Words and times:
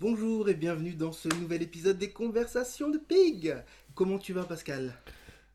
Bonjour 0.00 0.48
et 0.48 0.54
bienvenue 0.54 0.94
dans 0.94 1.10
ce 1.10 1.28
nouvel 1.40 1.60
épisode 1.60 1.98
des 1.98 2.12
Conversations 2.12 2.88
de 2.88 2.98
Pig. 2.98 3.56
Comment 3.96 4.20
tu 4.20 4.32
vas 4.32 4.44
Pascal? 4.44 4.94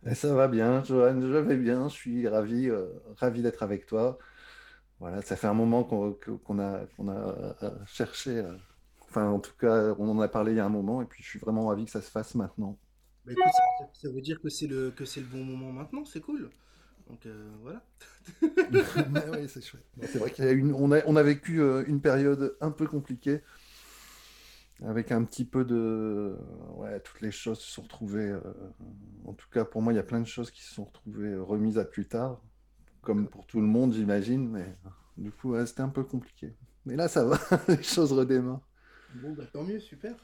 Eh, 0.05 0.13
Ça 0.16 0.33
va 0.35 0.50
bien, 0.50 0.83
Johan, 0.83 1.21
je 1.21 1.27
vais 1.27 1.55
bien, 1.55 1.88
je 1.88 1.93
suis 1.93 2.27
ravi, 2.27 2.67
euh, 2.67 2.87
ravi 3.16 3.42
d'être 3.42 3.64
avec 3.64 3.85
toi. 3.85 4.19
Voilà, 5.00 5.21
ça 5.21 5.37
fait 5.37 5.48
un 5.48 5.53
moment 5.53 5.85
qu'on 5.85 6.11
qu'on 6.43 6.59
a, 6.59 6.85
qu'on 6.98 7.08
a 7.08 7.56
euh, 7.64 7.69
cherché, 7.85 8.32
euh, 8.32 8.52
enfin 9.04 9.29
en 9.29 9.39
tout 9.39 9.54
cas 9.57 9.95
on 9.98 10.09
en 10.09 10.20
a 10.20 10.27
parlé 10.27 10.52
il 10.52 10.57
y 10.57 10.60
a 10.60 10.66
un 10.66 10.70
moment 10.70 11.02
et 11.02 11.05
puis 11.05 11.23
je 11.23 11.30
suis 11.30 11.39
vraiment 11.39 11.68
ravi 11.68 11.86
que 11.86 11.91
ça 11.91 12.02
se 12.02 12.12
fasse 12.12 12.36
maintenant. 12.36 12.78
Bah 13.25 13.32
écoute, 13.32 13.46
ça, 13.46 13.89
ça 13.94 14.10
veut 14.10 14.20
dire 14.20 14.41
que 14.41 14.50
c'est 14.50 14.68
le 14.68 14.91
que 14.91 15.05
c'est 15.05 15.21
le 15.21 15.28
bon 15.28 15.46
moment 15.46 15.71
maintenant, 15.71 16.04
c'est 16.04 16.20
cool. 16.20 16.50
Donc 17.07 17.25
euh, 17.28 17.50
voilà. 17.62 17.82
Mais 18.41 19.23
oui, 19.32 19.48
c'est 19.48 19.64
chouette. 19.64 19.86
C'est 20.02 20.18
vrai 20.18 20.34
a 20.38 20.52
une, 20.52 20.73
on 20.73 20.91
a, 20.91 21.23
vécu 21.23 21.62
une 21.88 22.02
période 22.02 22.57
un 22.60 22.71
peu 22.71 22.88
compliquée 22.88 23.41
avec 24.82 25.12
un 25.12 25.24
petit 25.24 25.46
peu 25.46 25.64
de, 25.66 26.38
ouais, 26.75 27.00
toutes 27.02 27.21
les 27.21 27.32
choses 27.32 27.60
se 27.60 27.71
sont 27.71 27.84
retrouvées, 27.84 28.29
euh, 28.29 28.42
en 29.25 29.34
tout 29.34 29.47
cas 29.50 29.66
pour 29.66 29.82
moi 29.82 29.93
il 29.93 29.96
y 29.96 30.00
a 30.00 30.04
plein 30.04 30.20
de 30.20 30.28
choses 30.28 30.52
qui 30.52 30.61
se 30.64 30.74
sont 30.74 30.86
retrouvées 30.86 31.34
euh, 31.34 31.43
remises 31.43 31.78
à 31.78 31.86
plus 31.86 32.07
tard. 32.07 32.41
comme 33.02 33.27
pour 33.27 33.45
tout 33.45 33.61
le 33.61 33.67
monde, 33.67 33.94
j'imagine, 33.94 34.49
mais 34.49 34.75
du 35.17 35.31
coup, 35.31 35.52
ouais, 35.52 35.66
c'était 35.66 35.81
un 35.81 35.89
peu 35.89 36.03
compliqué. 36.03 36.53
Mais 36.85 36.95
là, 36.95 37.07
ça 37.07 37.23
va, 37.25 37.38
les 37.67 37.83
choses 37.83 38.11
redémarrent. 38.13 38.61
Bon 39.13 39.33
bah 39.33 39.45
tant 39.52 39.63
mieux, 39.63 39.80
super. 39.80 40.16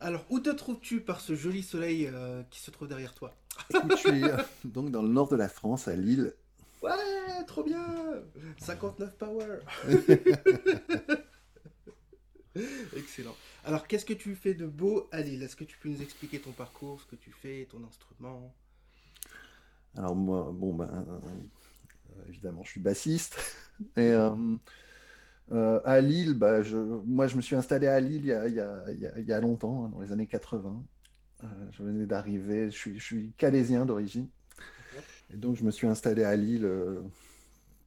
Alors 0.00 0.24
où 0.30 0.38
te 0.38 0.50
trouves-tu 0.50 1.00
par 1.00 1.20
ce 1.20 1.34
joli 1.34 1.62
soleil 1.62 2.08
euh, 2.12 2.42
qui 2.50 2.60
se 2.60 2.70
trouve 2.70 2.88
derrière 2.88 3.14
toi? 3.14 3.34
Écoute, 3.70 3.92
je 3.92 3.96
suis 3.96 4.24
euh, 4.24 4.36
donc 4.64 4.90
dans 4.90 5.02
le 5.02 5.08
nord 5.08 5.28
de 5.28 5.36
la 5.36 5.48
France, 5.48 5.88
à 5.88 5.96
Lille. 5.96 6.34
Ouais, 6.82 7.44
trop 7.46 7.64
bien 7.64 7.84
59 8.58 9.16
power 9.16 9.58
Excellent. 12.96 13.36
Alors 13.64 13.86
qu'est-ce 13.86 14.04
que 14.04 14.12
tu 14.12 14.34
fais 14.34 14.54
de 14.54 14.66
beau 14.66 15.08
à 15.12 15.20
Lille 15.22 15.42
Est-ce 15.42 15.56
que 15.56 15.64
tu 15.64 15.78
peux 15.78 15.88
nous 15.88 16.02
expliquer 16.02 16.40
ton 16.40 16.52
parcours, 16.52 17.00
ce 17.00 17.06
que 17.06 17.16
tu 17.16 17.30
fais, 17.30 17.66
ton 17.70 17.82
instrument? 17.84 18.54
Alors 19.96 20.14
moi, 20.14 20.50
bon, 20.54 20.74
ben, 20.74 20.88
euh, 21.08 21.64
évidemment, 22.28 22.62
je 22.64 22.70
suis 22.70 22.80
bassiste. 22.80 23.38
Et 23.96 24.00
euh, 24.12 24.30
euh, 25.52 25.80
à 25.84 26.00
Lille, 26.00 26.34
bah, 26.34 26.62
je, 26.62 26.76
moi, 26.76 27.26
je 27.26 27.36
me 27.36 27.40
suis 27.42 27.56
installé 27.56 27.86
à 27.86 28.00
Lille 28.00 28.22
il 28.22 28.26
y 28.26 28.32
a, 28.32 28.48
il 28.48 28.54
y 28.54 28.60
a- 28.60 28.84
il 28.92 29.00
y 29.00 29.06
a- 29.06 29.18
il 29.18 29.26
y 29.26 29.32
a 29.32 29.40
longtemps, 29.40 29.84
hein, 29.86 29.88
dans 29.90 30.00
les 30.00 30.12
années 30.12 30.26
80. 30.26 30.82
Euh, 31.44 31.46
je 31.72 31.82
venais 31.82 32.06
d'arriver, 32.06 32.66
je 32.70 32.76
suis, 32.76 32.98
je 32.98 33.04
suis 33.04 33.32
calaisien 33.38 33.86
d'origine. 33.86 34.28
Et 35.32 35.36
donc, 35.36 35.56
je 35.56 35.64
me 35.64 35.70
suis 35.70 35.86
installé 35.86 36.24
à 36.24 36.36
Lille 36.36 36.64
euh, 36.64 37.00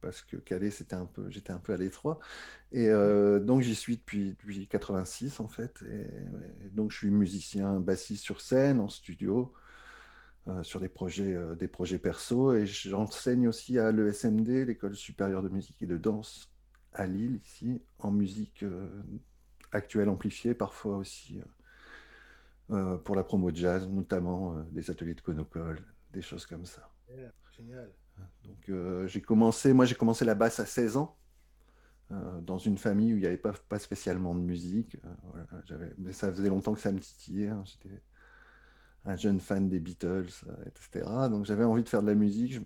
parce 0.02 0.20
que 0.20 0.36
Calais, 0.36 0.70
c'était 0.70 0.96
un 0.96 1.06
peu, 1.06 1.30
j'étais 1.30 1.52
un 1.52 1.58
peu 1.58 1.72
à 1.72 1.76
l'étroit. 1.76 2.18
Et 2.72 2.88
euh, 2.88 3.38
donc, 3.40 3.62
j'y 3.62 3.74
suis 3.74 3.96
depuis, 3.96 4.30
depuis 4.30 4.66
86, 4.66 5.40
en 5.40 5.48
fait. 5.48 5.82
Et, 5.88 6.68
donc, 6.70 6.90
je 6.90 6.98
suis 6.98 7.10
musicien 7.10 7.80
bassiste 7.80 8.24
sur 8.24 8.40
scène, 8.40 8.80
en 8.80 8.88
studio, 8.88 9.54
euh, 10.48 10.62
sur 10.64 10.80
des 10.80 10.88
projets, 10.88 11.34
euh, 11.34 11.54
des 11.54 11.68
projets 11.68 11.98
perso. 11.98 12.52
Et 12.54 12.66
j'enseigne 12.66 13.48
aussi 13.48 13.78
à 13.78 13.92
l'ESMD, 13.92 14.66
l'École 14.66 14.96
supérieure 14.96 15.42
de 15.42 15.48
musique 15.48 15.80
et 15.80 15.86
de 15.86 15.96
danse 15.96 16.50
à 16.92 17.06
Lille, 17.06 17.40
ici, 17.42 17.80
en 18.00 18.10
musique 18.10 18.64
euh, 18.64 19.02
actuelle 19.70 20.10
amplifiée, 20.10 20.52
parfois 20.54 20.96
aussi 20.98 21.40
pour 23.04 23.16
la 23.16 23.22
promo 23.22 23.50
de 23.50 23.56
jazz, 23.56 23.86
notamment 23.86 24.54
des 24.70 24.90
ateliers 24.90 25.12
de 25.12 25.20
conocole, 25.20 25.84
des 26.10 26.22
choses 26.22 26.46
comme 26.46 26.64
ça. 26.64 26.90
Yeah, 27.10 27.32
Génial. 27.54 27.92
Donc 28.44 28.68
euh, 28.68 29.06
j'ai 29.08 29.20
commencé, 29.22 29.72
moi 29.72 29.84
j'ai 29.84 29.94
commencé 29.94 30.24
la 30.24 30.34
basse 30.34 30.60
à 30.60 30.66
16 30.66 30.96
ans, 30.96 31.16
euh, 32.12 32.40
dans 32.42 32.58
une 32.58 32.78
famille 32.78 33.14
où 33.14 33.16
il 33.16 33.20
n'y 33.20 33.26
avait 33.26 33.38
pas, 33.38 33.78
spécialement 33.78 34.34
de 34.34 34.40
musique. 34.40 34.96
Euh, 35.70 35.90
mais 35.98 36.12
ça 36.12 36.30
faisait 36.32 36.48
longtemps 36.48 36.74
que 36.74 36.80
ça 36.80 36.92
me 36.92 37.00
titillait. 37.00 37.48
hein. 37.48 37.62
J'étais 37.64 38.02
un 39.04 39.16
jeune 39.16 39.40
fan 39.40 39.68
des 39.68 39.80
Beatles, 39.80 40.28
etc. 40.66 41.28
Donc 41.28 41.44
j'avais 41.44 41.64
envie 41.64 41.82
de 41.82 41.88
faire 41.88 42.02
de 42.02 42.06
la 42.06 42.14
musique. 42.14 42.60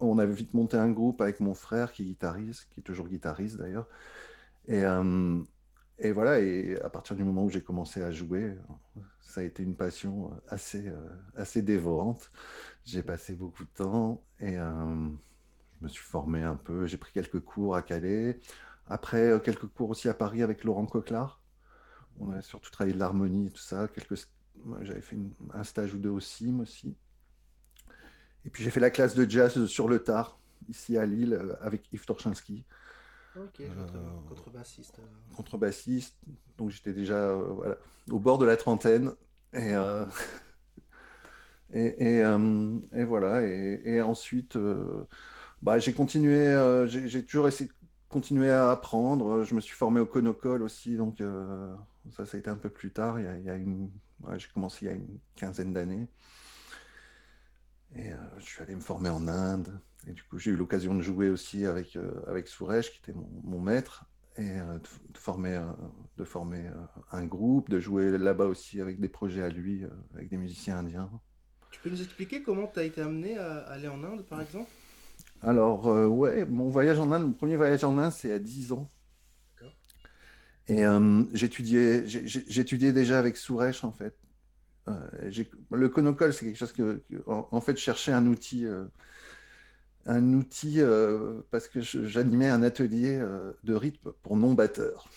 On 0.00 0.18
avait 0.18 0.34
vite 0.34 0.52
monté 0.54 0.76
un 0.76 0.90
groupe 0.90 1.20
avec 1.22 1.40
mon 1.40 1.54
frère 1.54 1.92
qui 1.92 2.02
est 2.02 2.06
guitariste, 2.06 2.68
qui 2.70 2.80
est 2.80 2.82
toujours 2.82 3.08
guitariste 3.08 3.56
d'ailleurs. 3.56 3.88
Et, 4.68 4.82
et 5.98 6.12
voilà, 6.12 6.40
et 6.40 6.78
à 6.82 6.90
partir 6.90 7.16
du 7.16 7.24
moment 7.24 7.44
où 7.44 7.50
j'ai 7.50 7.62
commencé 7.62 8.02
à 8.02 8.10
jouer, 8.10 8.54
ça 9.20 9.40
a 9.40 9.44
été 9.44 9.62
une 9.62 9.76
passion 9.76 10.30
assez, 10.48 10.92
assez 11.36 11.62
dévorante. 11.62 12.30
J'ai 12.84 13.02
passé 13.02 13.34
beaucoup 13.34 13.64
de 13.64 13.68
temps 13.70 14.22
et 14.40 14.58
euh, 14.58 15.08
je 15.80 15.84
me 15.84 15.88
suis 15.88 16.02
formé 16.04 16.42
un 16.42 16.56
peu. 16.56 16.86
J'ai 16.86 16.96
pris 16.98 17.12
quelques 17.12 17.40
cours 17.40 17.76
à 17.76 17.82
Calais. 17.82 18.40
Après, 18.88 19.28
euh, 19.30 19.38
quelques 19.38 19.66
cours 19.68 19.90
aussi 19.90 20.08
à 20.08 20.14
Paris 20.14 20.42
avec 20.42 20.64
Laurent 20.64 20.86
Coquelard. 20.86 21.40
On 22.20 22.32
a 22.32 22.42
surtout 22.42 22.70
travaillé 22.72 22.94
de 22.94 23.00
l'harmonie 23.00 23.48
et 23.48 23.50
tout 23.50 23.62
ça. 23.62 23.88
Quelques... 23.88 24.28
J'avais 24.82 25.02
fait 25.02 25.16
une- 25.16 25.32
un 25.54 25.64
stage 25.64 25.94
ou 25.94 25.98
deux 25.98 26.10
au 26.10 26.20
CIM 26.20 26.60
aussi. 26.60 26.96
Et 28.44 28.50
puis 28.50 28.64
j'ai 28.64 28.70
fait 28.70 28.80
la 28.80 28.90
classe 28.90 29.14
de 29.14 29.28
jazz 29.28 29.66
sur 29.66 29.88
le 29.88 30.02
tard, 30.02 30.38
ici 30.68 30.96
à 30.98 31.06
Lille, 31.06 31.34
euh, 31.34 31.54
avec 31.60 31.92
Yves 31.92 32.04
Torchinski, 32.06 32.64
Ok, 33.34 33.60
euh, 33.60 33.74
contre, 33.74 33.94
contrebassiste. 34.28 35.00
contrebassiste. 35.36 36.16
Donc 36.58 36.70
j'étais 36.70 36.92
déjà 36.92 37.14
euh, 37.16 37.42
voilà, 37.54 37.76
au 38.10 38.18
bord 38.18 38.38
de 38.38 38.46
la 38.46 38.56
trentaine. 38.56 39.12
Et, 39.52 39.72
euh, 41.74 42.78
et 42.92 43.04
voilà. 43.04 43.42
Et, 43.42 44.00
ensuite, 44.02 44.56
euh, 44.56 45.04
bah, 45.62 45.78
j'ai 45.78 45.92
continué, 45.92 46.46
euh, 46.46 46.86
j'ai 46.86 47.24
toujours 47.24 47.48
essayé 47.48 47.68
de 47.68 47.74
continuer 48.08 48.50
à 48.50 48.70
apprendre. 48.70 49.44
Je 49.44 49.54
me 49.54 49.60
suis 49.60 49.74
formé 49.74 50.00
au 50.00 50.06
Conocole 50.06 50.62
aussi. 50.62 50.96
Donc 50.96 51.22
ça, 52.16 52.26
ça 52.26 52.36
a 52.36 52.40
été 52.40 52.50
un 52.50 52.56
peu 52.56 52.70
plus 52.70 52.90
tard. 52.92 53.18
J'ai 53.18 54.48
commencé 54.52 54.86
il 54.86 54.88
y 54.88 54.90
a 54.90 54.94
une 54.94 55.18
quinzaine 55.36 55.72
d'années. 55.72 56.08
Et 57.94 58.10
je 58.38 58.44
suis 58.44 58.62
allé 58.62 58.74
me 58.74 58.80
former 58.80 59.10
en 59.10 59.28
Inde. 59.28 59.80
Et 60.08 60.12
du 60.12 60.22
coup, 60.24 60.38
j'ai 60.38 60.50
eu 60.50 60.56
l'occasion 60.56 60.94
de 60.94 61.02
jouer 61.02 61.28
aussi 61.28 61.64
avec, 61.66 61.96
avec 62.26 62.48
Suresh, 62.48 62.90
qui 62.90 62.98
était 62.98 63.18
mon, 63.44 63.60
maître, 63.60 64.06
et 64.36 64.48
de, 64.48 65.18
former, 65.18 65.62
de 66.16 66.24
former 66.24 66.70
un 67.12 67.24
groupe, 67.26 67.70
de 67.70 67.78
jouer 67.78 68.16
là-bas 68.18 68.46
aussi 68.46 68.80
avec 68.80 68.98
des 68.98 69.08
projets 69.08 69.42
à 69.42 69.50
lui, 69.50 69.84
avec 70.14 70.28
des 70.28 70.38
musiciens 70.38 70.78
indiens. 70.78 71.10
Tu 71.72 71.80
peux 71.80 71.90
nous 71.90 72.00
expliquer 72.02 72.44
comment 72.44 72.68
tu 72.68 72.78
as 72.78 72.84
été 72.84 73.00
amené 73.00 73.36
à 73.36 73.58
aller 73.62 73.88
en 73.88 74.04
Inde, 74.04 74.24
par 74.28 74.40
exemple? 74.40 74.70
Alors, 75.42 75.88
euh, 75.88 76.06
ouais, 76.06 76.44
mon 76.46 76.68
voyage 76.70 76.98
en 76.98 77.12
Inde, 77.12 77.24
mon 77.24 77.32
premier 77.32 77.56
voyage 77.56 77.84
en 77.84 77.98
Inde, 77.98 78.12
c'est 78.12 78.32
à 78.32 78.38
10 78.38 78.72
ans. 78.72 78.88
D'accord. 79.56 79.74
Et 80.68 80.84
euh, 80.84 81.24
j'étudiais, 81.34 82.04
j'étudiais 82.06 82.92
déjà 82.92 83.18
avec 83.18 83.36
Suresh, 83.36 83.84
en 83.84 83.92
fait. 83.92 84.14
Euh, 84.88 85.32
le 85.72 85.88
Conocole, 85.88 86.34
c'est 86.34 86.46
quelque 86.46 86.58
chose 86.58 86.72
que, 86.72 87.02
que- 87.10 87.22
en, 87.28 87.48
en 87.52 87.60
fait, 87.60 87.76
je 87.76 87.82
cherchais 87.82 88.12
un 88.12 88.26
outil. 88.26 88.66
euh, 88.66 88.84
un 90.06 90.32
outil 90.34 90.80
parce 91.50 91.68
que 91.68 91.80
j'animais 91.80 92.48
un 92.48 92.62
atelier 92.62 93.18
de 93.64 93.74
rythme 93.74 94.12
pour 94.22 94.36
non-batteurs. 94.36 95.08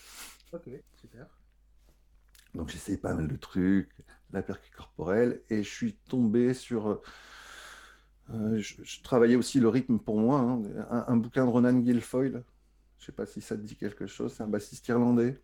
Ok, 0.52 0.68
super. 0.96 1.28
Donc 2.56 2.70
j'essayais 2.70 2.98
pas 2.98 3.14
mal 3.14 3.28
de 3.28 3.36
trucs, 3.36 3.92
la 4.32 4.42
percu 4.44 4.72
corporelle, 4.76 5.42
et 5.50 5.64
je 5.64 5.70
suis 5.70 5.96
tombé 6.10 6.54
sur... 6.54 6.88
euh, 6.90 7.02
euh, 8.34 8.58
je, 8.60 9.02
travaillais 9.04 9.36
aussi 9.36 9.60
le 9.60 9.70
rythme 9.70 10.00
pour 10.00 10.20
moi, 10.20 10.40
hein, 10.40 10.62
un, 11.08 11.18
bouquin 11.18 11.46
de 11.46 11.50
Ronan 11.52 11.74
Guilfoyle, 11.74 12.44
je 13.00 13.06
sais 13.06 13.12
pas 13.12 13.26
si 13.26 13.42
ça 13.42 13.56
te 13.56 13.62
dit 13.62 13.76
quelque 13.78 14.08
chose, 14.08 14.34
c'est 14.36 14.44
un 14.44 14.48
bassiste 14.48 14.88
irlandais 14.88 15.42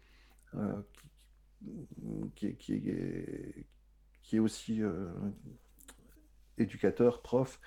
euh, 0.56 0.74
qui, 2.36 2.56
qui- 2.56 2.74
est, 2.90 3.66
qui 4.24 4.36
est 4.38 4.40
aussi 4.40 4.82
éducateur, 6.58 7.22
prof, 7.22 7.60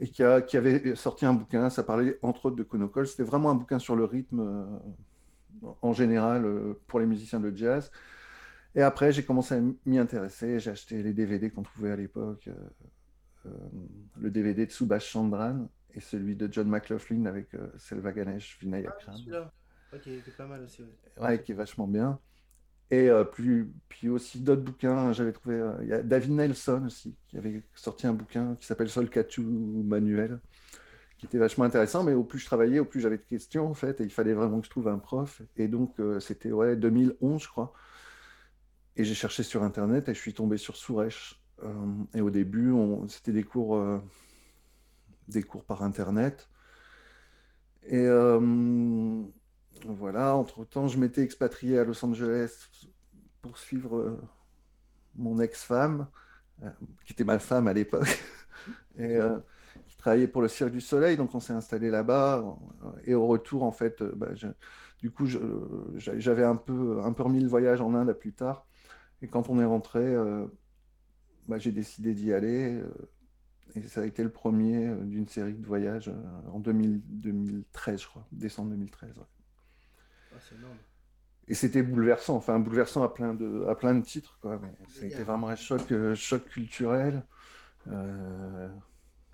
et 0.00 0.08
qui, 0.08 0.22
a- 0.22 0.44
avait 0.54 0.94
sorti 0.96 1.26
un 1.26 1.34
bouquin, 1.34 1.70
ça 1.70 1.82
parlait 1.82 2.18
entre 2.22 2.46
autres 2.46 2.56
de 2.56 2.62
Conocole, 2.62 3.06
c'était 3.06 3.22
vraiment 3.24 3.50
un 3.50 3.54
bouquin 3.54 3.78
sur 3.78 3.96
le 3.96 4.04
rythme 4.04 4.80
en 5.82 5.92
général 5.92 6.44
pour 6.86 7.00
les 7.00 7.06
musiciens 7.06 7.40
de 7.40 7.54
jazz. 7.54 7.90
Et 8.74 8.82
après, 8.82 9.12
j'ai 9.12 9.24
commencé 9.24 9.54
à 9.56 9.60
m'y 9.86 9.98
intéresser, 9.98 10.60
j'ai 10.60 10.70
acheté 10.70 11.02
les 11.02 11.12
DVD 11.12 11.50
qu'on 11.50 11.62
trouvait 11.62 11.90
à 11.90 11.96
l'époque, 11.96 12.48
euh, 12.48 12.54
euh, 13.46 13.50
le 14.16 14.30
DVD 14.30 14.66
de 14.66 14.70
Subhash 14.72 15.08
Chandran 15.10 15.70
et 15.94 16.00
celui 16.00 16.36
de 16.36 16.48
John 16.52 16.68
McLaughlin 16.68 17.26
avec 17.26 17.54
euh, 17.54 17.68
Selva 17.78 18.12
Ganesh, 18.12 18.58
Ah, 18.84 19.00
Vinayakram, 19.02 19.14
celui-là. 19.14 19.52
Ok, 19.92 20.06
il 20.06 20.14
était 20.14 20.32
pas 20.32 20.46
mal 20.46 20.62
aussi. 20.62 20.82
ouais. 20.82 20.98
ouais, 21.16 21.42
qui 21.42 21.52
est 21.52 21.54
vachement 21.54 21.86
bien. 21.86 22.20
Et 22.90 23.10
euh, 23.10 23.24
plus, 23.24 23.72
puis 23.88 24.08
aussi 24.08 24.40
d'autres 24.42 24.62
bouquins, 24.62 25.12
j'avais 25.12 25.32
trouvé, 25.32 25.56
euh, 25.56 25.74
il 25.82 25.88
y 25.88 25.92
a 25.92 26.02
David 26.02 26.32
Nelson 26.32 26.84
aussi, 26.86 27.16
qui 27.28 27.38
avait 27.38 27.62
sorti 27.74 28.06
un 28.06 28.14
bouquin 28.14 28.56
qui 28.56 28.66
s'appelle 28.66 28.90
Solkatu 28.90 29.42
Manuel, 29.42 30.40
qui 31.18 31.26
était 31.26 31.38
vachement 31.38 31.64
intéressant, 31.64 32.04
mais 32.04 32.14
au 32.14 32.24
plus 32.24 32.38
je 32.40 32.46
travaillais, 32.46 32.80
au 32.80 32.84
plus 32.86 33.00
j'avais 33.00 33.18
de 33.18 33.22
questions 33.24 33.66
en 33.68 33.74
fait, 33.74 34.00
et 34.00 34.04
il 34.04 34.10
fallait 34.12 34.34
vraiment 34.34 34.60
que 34.60 34.66
je 34.66 34.70
trouve 34.70 34.88
un 34.88 34.98
prof. 34.98 35.42
Et 35.56 35.68
donc 35.68 36.00
euh, 36.00 36.20
c'était 36.20 36.52
ouais, 36.52 36.76
2011, 36.76 37.42
je 37.44 37.48
crois. 37.48 37.72
Et 38.96 39.04
j'ai 39.04 39.14
cherché 39.14 39.42
sur 39.42 39.62
Internet 39.62 40.08
et 40.08 40.14
je 40.14 40.18
suis 40.18 40.34
tombé 40.34 40.56
sur 40.56 40.76
Suresh. 40.76 41.40
Euh, 41.62 42.04
et 42.14 42.20
au 42.20 42.30
début, 42.30 42.72
c'était 43.08 43.32
des 43.32 43.44
cours, 43.44 43.76
euh, 43.76 43.98
des 45.28 45.42
cours 45.42 45.64
par 45.64 45.82
Internet. 45.82 46.48
Et 47.84 48.04
euh, 48.06 49.22
voilà, 49.86 50.36
entre-temps, 50.36 50.88
je 50.88 50.98
m'étais 50.98 51.22
expatrié 51.22 51.78
à 51.78 51.84
Los 51.84 52.04
Angeles 52.04 52.68
poursuivre 53.42 54.18
mon 55.14 55.40
ex-femme, 55.40 56.06
qui 57.06 57.14
était 57.14 57.24
ma 57.24 57.38
femme 57.38 57.68
à 57.68 57.72
l'époque, 57.72 58.22
et 58.98 59.18
qui 59.86 59.96
travaillait 59.96 60.28
pour 60.28 60.42
le 60.42 60.48
Cirque 60.48 60.72
du 60.72 60.82
Soleil. 60.82 61.16
Donc 61.16 61.34
on 61.34 61.40
s'est 61.40 61.54
installé 61.54 61.88
là-bas. 61.90 62.44
Et 63.04 63.14
au 63.14 63.26
retour, 63.26 63.62
en 63.62 63.72
fait, 63.72 64.02
bah, 64.02 64.28
du 64.98 65.10
coup, 65.10 65.24
j'avais 65.96 66.44
un 66.44 66.56
peu, 66.56 67.00
un 67.02 67.14
peu 67.14 67.22
remis 67.22 67.40
le 67.40 67.48
voyage 67.48 67.80
en 67.80 67.94
Inde 67.94 68.10
à 68.10 68.14
plus 68.14 68.34
tard. 68.34 68.66
Et 69.22 69.28
quand 69.28 69.48
on 69.50 69.60
est 69.60 69.64
rentré, 69.64 70.14
bah, 71.48 71.58
j'ai 71.58 71.72
décidé 71.72 72.14
d'y 72.14 72.32
aller. 72.32 72.80
et 73.74 73.82
ça 73.82 74.00
a 74.00 74.04
été 74.06 74.22
le 74.22 74.30
premier 74.30 74.94
d'une 75.02 75.28
série 75.28 75.54
de 75.54 75.66
voyages 75.66 76.10
en 76.52 76.58
2013, 76.60 78.00
je 78.00 78.06
crois, 78.06 78.26
décembre 78.32 78.70
2013. 78.70 79.14
Ah, 79.18 80.36
c'est 80.40 80.54
énorme. 80.56 80.76
Et 81.50 81.54
c'était 81.54 81.82
bouleversant, 81.82 82.36
enfin 82.36 82.60
bouleversant 82.60 83.02
à 83.02 83.12
plein 83.12 83.34
de, 83.34 83.64
à 83.68 83.74
plein 83.74 83.92
de 83.92 84.02
titres. 84.02 84.38
Quoi. 84.40 84.60
c'était 84.88 85.24
vraiment 85.24 85.48
un 85.48 85.56
choc, 85.56 85.90
euh, 85.90 86.14
choc 86.14 86.44
culturel, 86.44 87.24
euh, 87.88 88.68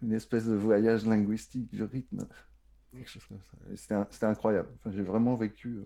une 0.02 0.14
espèce 0.14 0.46
de 0.46 0.54
voyage 0.54 1.04
linguistique 1.04 1.68
du 1.68 1.82
rythme, 1.82 2.26
C'était, 3.74 4.24
incroyable. 4.24 4.70
Enfin, 4.78 4.90
j'ai 4.92 5.02
vraiment 5.02 5.36
vécu 5.36 5.68
euh, 5.74 5.84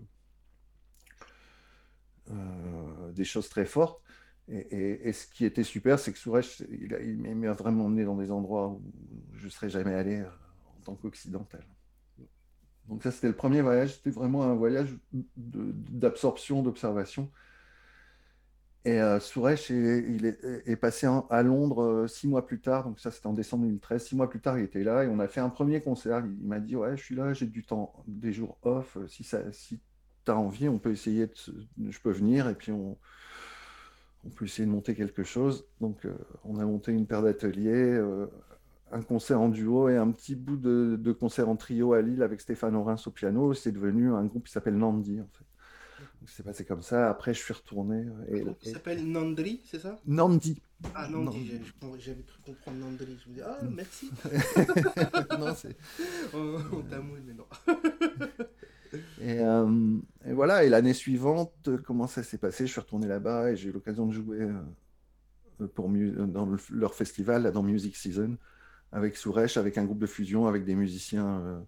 des 3.13 3.23
choses 3.23 3.49
très 3.49 3.65
fortes. 3.65 4.01
Et, 4.47 5.11
ce 5.13 5.27
qui 5.27 5.45
était 5.45 5.63
super, 5.63 5.99
c'est 5.99 6.11
que 6.11 6.17
Suresh, 6.17 6.61
il, 6.69 6.97
il 7.01 7.35
m'a 7.35 7.53
vraiment 7.53 7.85
emmené 7.85 8.03
dans 8.03 8.15
des 8.15 8.31
endroits 8.31 8.67
où 8.67 8.81
je 9.35 9.45
ne 9.45 9.49
serais 9.49 9.69
jamais 9.69 9.93
allé 9.93 10.23
en 10.23 10.83
tant 10.83 10.95
qu'occidental. 10.95 11.65
Donc 12.87 13.03
ça, 13.03 13.11
c'était 13.11 13.27
le 13.27 13.35
premier 13.35 13.61
voyage. 13.61 13.95
C'était 13.95 14.09
vraiment 14.09 14.43
un 14.43 14.55
voyage 14.55 14.93
d'absorption, 15.13 16.61
d'observation. 16.61 17.31
Et 18.83 18.99
euh, 18.99 19.19
Suresh, 19.19 19.69
il 19.69 20.25
est, 20.25 20.75
passé 20.75 21.07
à 21.29 21.43
Londres 21.43 21.83
euh, 21.83 22.07
six 22.07 22.27
mois 22.27 22.45
plus 22.45 22.59
tard. 22.59 22.85
Donc 22.85 22.99
ça, 22.99 23.11
c'était 23.11 23.27
en 23.27 23.33
décembre 23.33 23.63
2013. 23.63 24.07
Six 24.07 24.15
mois 24.15 24.29
plus 24.29 24.41
tard, 24.41 24.57
il 24.57 24.65
était 24.65 24.83
là 24.83 25.03
et 25.03 25.07
on 25.07 25.19
a 25.19 25.27
fait 25.27 25.39
un 25.39 25.49
premier 25.49 25.81
concert. 25.81 26.23
Il, 26.25 26.47
m'a 26.47 26.59
dit, 26.59 26.75
ouais, 26.75 26.97
je 26.97 27.03
suis 27.03 27.15
là, 27.15 27.31
j'ai 27.33 27.45
du 27.45 27.63
temps, 27.63 27.93
des 28.07 28.33
jours 28.33 28.57
off. 28.63 28.97
Si, 29.07 29.23
ça, 29.23 29.51
si 29.53 29.79
tu 30.25 30.31
as 30.31 30.37
envie, 30.37 30.69
on 30.69 30.79
peut 30.79 30.91
essayer, 30.91 31.27
de, 31.27 31.33
je 31.89 31.99
peux 31.99 32.11
venir 32.11 32.47
et 32.49 32.55
puis 32.55 32.71
on, 32.71 32.97
on 34.25 34.29
peut 34.29 34.45
essayer 34.45 34.65
de 34.65 34.71
monter 34.71 34.95
quelque 34.95 35.23
chose. 35.23 35.65
Donc 35.79 36.05
euh, 36.05 36.13
on 36.45 36.59
a 36.59 36.65
monté 36.65 36.91
une 36.91 37.07
paire 37.07 37.21
d'ateliers 37.21 37.99
un 38.91 39.01
concert 39.01 39.39
en 39.39 39.49
duo 39.49 39.89
et 39.89 39.97
un 39.97 40.11
petit 40.11 40.35
bout 40.35 40.57
de, 40.57 41.11
concert 41.13 41.49
en 41.49 41.55
trio 41.55 41.93
à 41.93 42.01
Lille 42.01 42.23
avec 42.23 42.41
Stéphane 42.41 42.75
Orens 42.75 43.07
au 43.07 43.11
piano. 43.11 43.53
C'est 43.53 43.71
devenu 43.71 44.13
un 44.13 44.25
groupe 44.25 44.45
qui 44.45 44.51
s'appelle 44.51 44.77
Nandi, 44.77 45.19
en 45.19 45.27
fait. 45.33 45.45
C'est 46.27 46.43
passé 46.43 46.65
comme 46.65 46.83
ça. 46.83 47.09
Après, 47.09 47.33
je 47.33 47.39
suis 47.39 47.53
retourné. 47.53 48.05
Euh, 48.29 48.35
et, 48.35 48.45
Il 48.63 48.73
s'appelle 48.73 49.03
Nandri, 49.09 49.61
c'est 49.65 49.79
ça? 49.79 49.99
Nandi. 50.05 50.61
Ah, 50.93 51.07
Nandi, 51.07 51.51
j'avais 51.97 52.21
cru 52.21 52.39
comprendre 52.45 52.77
Nandri. 52.77 53.17
Je 53.23 53.29
me 53.29 53.35
dis, 53.35 53.41
ah, 53.41 53.57
merci. 53.71 54.11
non, 55.39 55.55
c'est. 55.55 55.75
on, 56.33 56.57
on 56.71 56.83
mais 57.25 57.33
non. 57.33 57.45
Euh, 59.21 59.97
et, 60.25 60.33
voilà, 60.33 60.63
et 60.63 60.69
l'année 60.69 60.93
suivante, 60.93 61.69
comment 61.85 62.07
ça 62.07 62.23
s'est 62.23 62.37
passé? 62.37 62.65
Je 62.65 62.71
suis 62.71 62.81
retourné 62.81 63.07
là-bas 63.07 63.51
et 63.51 63.55
j'ai 63.55 63.69
eu 63.69 63.71
l'occasion 63.71 64.07
de 64.07 64.13
jouer 64.13 64.39
euh, 64.41 65.67
pour, 65.67 65.89
dans 65.89 66.49
leur 66.71 66.95
festival, 66.95 67.51
dans 67.51 67.63
Music 67.63 67.95
Season 67.95 68.37
avec 68.91 69.15
Suresh, 69.17 69.57
avec 69.57 69.77
un 69.77 69.85
groupe 69.85 69.99
de 69.99 70.07
fusion, 70.07 70.47
avec 70.47 70.65
des 70.65 70.75
musiciens, 70.75 71.41
euh, 71.41 71.59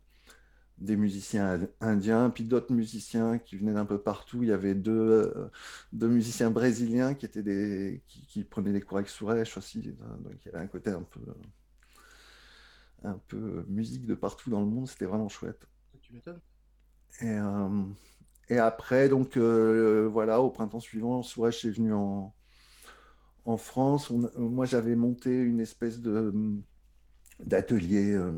des 0.77 0.97
musiciens 0.97 1.67
indiens, 1.81 2.29
puis 2.29 2.43
d'autres 2.43 2.73
musiciens 2.73 3.37
qui 3.39 3.57
venaient 3.57 3.73
d'un 3.73 3.85
peu 3.85 3.99
partout. 3.99 4.43
Il 4.43 4.49
y 4.49 4.51
avait 4.51 4.75
deux, 4.75 4.91
euh, 5.35 5.49
deux 5.93 6.09
musiciens 6.09 6.51
brésiliens 6.51 7.13
qui, 7.13 7.25
étaient 7.25 7.43
des, 7.43 8.03
qui, 8.07 8.43
prenaient 8.43 8.73
des 8.73 8.81
cours 8.81 8.97
avec 8.97 9.09
Suresh 9.09 9.57
aussi. 9.57 9.81
Donc 9.81 10.33
il 10.45 10.51
y 10.51 10.55
avait 10.55 10.63
un 10.63 10.67
côté 10.67 10.91
un 10.91 11.03
peu, 11.03 11.21
un 13.03 13.19
peu 13.27 13.65
musique 13.69 14.05
de 14.05 14.15
partout 14.15 14.49
dans 14.49 14.59
le 14.61 14.67
monde. 14.67 14.87
C'était 14.87 15.05
vraiment 15.05 15.29
chouette. 15.29 15.65
Tu 16.01 16.13
m'étonnes? 16.13 16.41
Et, 17.21 17.29
euh, 17.29 17.83
et, 18.49 18.57
après, 18.57 19.09
donc 19.09 19.37
voilà, 19.37 20.41
au 20.41 20.49
printemps 20.49 20.79
suivant, 20.79 21.23
Suresh 21.23 21.65
est 21.65 21.71
venu 21.71 21.93
en, 21.93 22.33
en 23.45 23.57
France. 23.57 24.11
moi, 24.37 24.65
j'avais 24.65 24.95
monté 24.95 25.31
une 25.31 25.59
espèce 25.59 25.99
de 25.99 26.33
d'ateliers 27.39 28.13
euh, 28.13 28.31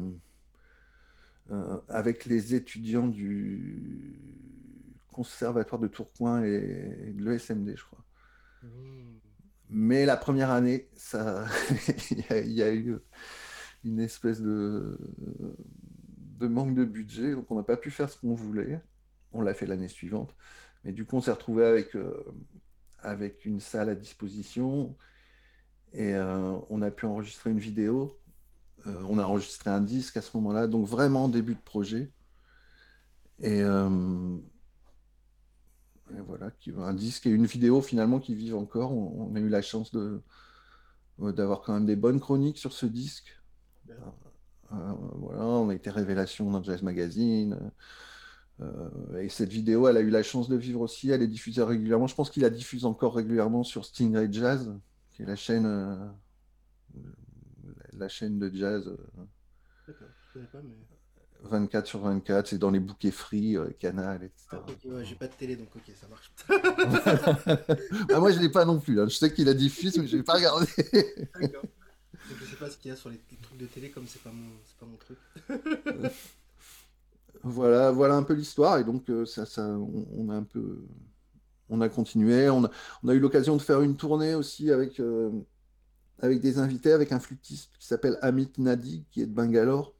euh, 1.51 1.77
avec 1.89 2.25
les 2.25 2.55
étudiants 2.55 3.07
du 3.07 4.19
conservatoire 5.11 5.79
de 5.79 5.87
Tourcoing 5.87 6.43
et, 6.43 7.13
de 7.13 7.23
l'ESMD, 7.23 7.75
je 7.75 7.83
crois. 7.83 8.03
Mmh. 8.63 8.67
Mais 9.69 10.05
la 10.05 10.17
première 10.17 10.51
année, 10.51 10.89
ça, 10.95 11.45
il 12.11 12.51
y, 12.51 12.61
a 12.61 12.73
eu 12.73 12.97
une 13.83 13.99
espèce 13.99 14.41
de, 14.41 14.97
de 16.35 16.47
manque 16.47 16.75
de 16.75 16.85
budget, 16.85 17.33
donc 17.33 17.49
on 17.51 17.55
n'a 17.55 17.63
pas 17.63 17.77
pu 17.77 17.91
faire 17.91 18.09
ce 18.09 18.17
qu'on 18.19 18.33
voulait. 18.33 18.81
On 19.33 19.41
l'a 19.41 19.53
fait 19.53 19.65
l'année 19.65 19.87
suivante, 19.87 20.35
mais 20.83 20.91
du 20.91 21.05
coup, 21.05 21.17
on 21.17 21.21
s'est 21.21 21.31
retrouvé 21.31 21.65
avec, 21.65 21.95
euh, 21.95 22.23
avec 22.99 23.45
une 23.45 23.59
salle 23.59 23.89
à 23.89 23.95
disposition 23.95 24.95
et 25.93 26.13
on 26.69 26.81
a 26.81 26.91
pu 26.91 27.05
enregistrer 27.05 27.51
une 27.51 27.59
vidéo 27.59 28.19
euh, 28.87 29.01
on 29.09 29.17
a 29.17 29.23
enregistré 29.23 29.69
un 29.69 29.81
disque 29.81 30.17
à 30.17 30.21
ce 30.21 30.35
moment-là, 30.37 30.67
donc 30.67 30.87
vraiment 30.87 31.27
début 31.27 31.55
de 31.55 31.61
projet. 31.61 32.11
Et, 33.39 33.61
euh, 33.61 34.37
voilà, 36.27 36.51
un 36.77 36.93
disque 36.93 37.25
et 37.25 37.31
une 37.31 37.45
vidéo 37.45 37.81
finalement 37.81 38.19
qui 38.19 38.35
vivent 38.35 38.55
encore. 38.55 38.93
On, 38.93 39.35
a 39.35 39.39
eu 39.39 39.49
la 39.49 39.61
chance 39.61 39.91
d'avoir 41.17 41.61
quand 41.61 41.73
même 41.73 41.85
des 41.85 41.95
bonnes 41.95 42.19
chroniques 42.19 42.59
sur 42.59 42.73
ce 42.73 42.85
disque. 42.85 43.41
Euh, 43.89 43.93
voilà, 44.69 45.43
on 45.43 45.69
a 45.69 45.75
été 45.75 45.89
révélation 45.89 46.49
dans 46.49 46.63
Jazz 46.63 46.81
Magazine. 46.81 47.71
et 49.19 49.29
cette 49.29 49.49
vidéo, 49.49 49.87
elle 49.87 49.97
a 49.97 50.01
eu 50.01 50.09
la 50.09 50.23
chance 50.23 50.49
de 50.49 50.55
vivre 50.55 50.81
aussi. 50.81 51.11
Elle 51.11 51.21
est 51.21 51.27
diffusée 51.27 51.63
régulièrement. 51.63 52.07
Je 52.07 52.15
pense 52.15 52.29
qu'il 52.29 52.43
la 52.43 52.49
diffuse 52.49 52.85
encore 52.85 53.15
régulièrement 53.15 53.63
sur 53.63 53.85
Stingray 53.85 54.27
Jazz, 54.31 54.73
qui 55.11 55.23
est 55.23 55.25
la 55.25 55.35
chaîne 55.35 56.13
la 57.97 58.07
chaîne 58.07 58.39
de 58.39 58.51
jazz. 58.53 58.87
Euh, 58.87 58.97
D'accord, 59.87 60.07
je 60.27 60.33
connais 60.33 60.47
pas, 60.47 60.61
mais. 60.63 60.75
24 61.43 61.85
sur 61.85 61.99
24, 61.99 62.47
c'est 62.47 62.57
dans 62.57 62.71
les 62.71 62.79
bouquets 62.79 63.11
free, 63.11 63.55
euh, 63.55 63.69
canal, 63.77 64.23
etc. 64.23 64.47
Ah, 64.51 65.03
j'ai 65.03 65.15
pas 65.15 65.27
de 65.27 65.33
télé, 65.33 65.55
donc 65.55 65.67
ok, 65.75 65.83
ça 65.93 66.07
marche. 66.07 66.31
ah, 68.11 68.19
moi, 68.19 68.31
je 68.31 68.39
l'ai 68.39 68.49
pas 68.49 68.65
non 68.65 68.79
plus. 68.79 68.99
Hein. 68.99 69.07
Je 69.07 69.15
sais 69.15 69.31
qu'il 69.31 69.47
a 69.47 69.53
diffusé, 69.53 70.01
mais 70.01 70.07
je 70.07 70.17
l'ai 70.17 70.23
pas 70.23 70.33
regardé. 70.33 70.65
D'accord. 71.39 71.65
Je 72.39 72.45
sais 72.45 72.55
pas 72.55 72.69
ce 72.69 72.77
qu'il 72.77 72.89
y 72.89 72.93
a 72.93 72.97
sur 72.97 73.09
les, 73.09 73.19
trucs 73.41 73.57
de 73.57 73.65
télé, 73.65 73.89
comme 73.91 74.07
c'est 74.07 74.21
pas 74.21 74.31
mon, 74.31 74.49
pas 74.79 74.85
mon 74.85 74.97
truc. 74.97 75.17
voilà, 77.43 77.91
voilà 77.91 78.15
un 78.15 78.23
peu 78.23 78.33
l'histoire. 78.33 78.79
Et 78.79 78.83
donc, 78.83 79.09
euh, 79.09 79.25
ça, 79.25 79.45
ça, 79.45 79.67
on, 79.67 80.29
a 80.29 80.35
un 80.35 80.43
peu, 80.43 80.85
on 81.69 81.81
a 81.81 81.89
continué. 81.89 82.49
On 82.49 82.65
a, 82.65 82.71
on 83.03 83.09
a 83.09 83.13
eu 83.13 83.19
l'occasion 83.19 83.55
de 83.55 83.61
faire 83.61 83.81
une 83.81 83.97
tournée 83.97 84.35
aussi 84.35 84.71
avec 84.71 85.01
avec 86.19 86.39
des 86.39 86.59
invités, 86.59 86.91
avec 86.91 87.11
un 87.11 87.19
flûtiste 87.19 87.75
qui 87.77 87.85
s'appelle 87.85 88.17
Amit 88.21 88.51
Nadi, 88.57 89.05
qui 89.11 89.21
est 89.21 89.25
de 89.25 89.33
Bangalore, 89.33 89.93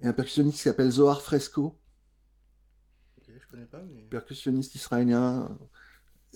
et 0.00 0.06
un 0.06 0.12
percussionniste 0.12 0.58
qui 0.58 0.62
s'appelle 0.62 0.90
Zohar 0.90 1.22
Fresco, 1.22 1.78
je 3.26 3.46
connais 3.48 3.66
pas, 3.66 3.82
mais... 3.82 4.02
percussionniste 4.02 4.74
israélien. 4.74 5.56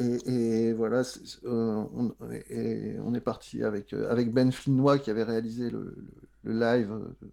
Et, 0.01 0.73
voilà, 0.75 1.03
euh, 1.45 1.85
on, 1.93 3.15
est 3.15 3.21
parti 3.21 3.65
avec, 3.65 3.93
euh, 3.93 4.11
avec 4.11 4.33
Ben 4.33 4.53
Flinois 4.53 4.99
qui 4.99 5.11
avait 5.11 5.25
réalisé 5.25 5.71
le, 5.71 5.97
live, 6.45 6.93
euh, 6.93 7.29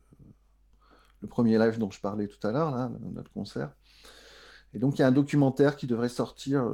le 1.21 1.27
premier 1.27 1.59
live 1.59 1.77
dont 1.77 1.91
je 1.91 2.01
parlais 2.01 2.27
tout 2.27 2.45
à 2.47 2.51
l'heure, 2.51 2.89
notre 3.13 3.31
concert. 3.31 3.71
Et 4.73 4.79
donc 4.79 4.97
il 4.97 5.01
y 5.01 5.03
a 5.03 5.07
un 5.07 5.11
documentaire 5.11 5.75
qui 5.75 5.85
devrait 5.85 6.09
sortir 6.09 6.69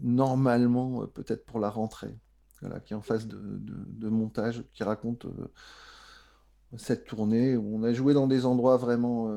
normalement 0.00 1.06
peut-être 1.06 1.44
pour 1.44 1.60
la 1.60 1.70
rentrée, 1.70 2.16
qui 2.84 2.94
est 2.94 2.96
en 2.96 3.02
phase 3.02 3.28
de, 3.28 4.08
montage, 4.08 4.64
qui 4.72 4.82
raconte 4.82 5.26
cette 6.76 7.04
tournée 7.04 7.56
où 7.56 7.76
on 7.76 7.82
a 7.82 7.92
joué 7.92 8.14
dans 8.14 8.26
des 8.26 8.44
endroits 8.44 8.76
vraiment 8.76 9.30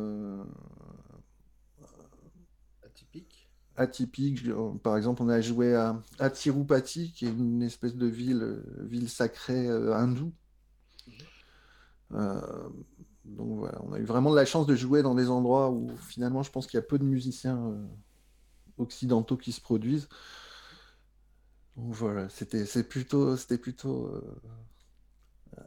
euh. 3.80 3.84
Atypiques. 3.84 4.44
Par 4.84 4.98
exemple, 4.98 5.22
on 5.24 5.30
a 5.30 5.42
joué 5.42 5.76
à, 5.76 6.00
à 6.20 6.30
Tirupati, 6.30 7.12
qui 7.12 7.26
est 7.26 7.32
une 7.32 7.62
espèce 7.62 7.96
de 7.96 8.08
ville, 8.08 8.64
ville 8.80 9.10
sacrée 9.10 9.68
hindoue. 9.68 10.34
Mhm. 12.12 12.26
donc 13.26 13.60
voilà, 13.60 13.80
on 13.84 13.94
a 13.94 14.00
eu 14.00 14.04
vraiment 14.04 14.32
de 14.32 14.36
la 14.36 14.46
chance 14.46 14.66
de 14.66 14.76
jouer 14.76 15.04
dans 15.04 15.14
des 15.14 15.30
endroits 15.30 15.70
où 15.70 15.92
finalement 16.08 16.42
je 16.42 16.50
pense 16.50 16.66
qu'il 16.66 16.78
y 16.78 16.80
a 16.80 16.86
peu 16.86 16.98
de 16.98 17.04
musiciens 17.04 17.76
occidentaux 18.80 19.38
qui 19.38 19.52
se 19.52 19.62
produisent 19.62 20.10
voilà, 21.76 22.28
c'était 22.30 22.84
plutôt 22.84 23.36
plutôt 23.62 24.08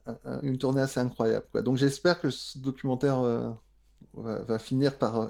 euh, 0.09 0.41
une 0.43 0.59
tournée 0.59 0.81
assez 0.81 1.01
incroyable. 1.01 1.47
Donc 1.63 1.77
j'espère 1.77 2.21
que 2.21 2.31
ce 2.31 2.59
documentaire 2.59 3.21
euh, 3.21 3.51
va, 4.15 4.59
finir 4.59 4.99
par, 4.99 5.29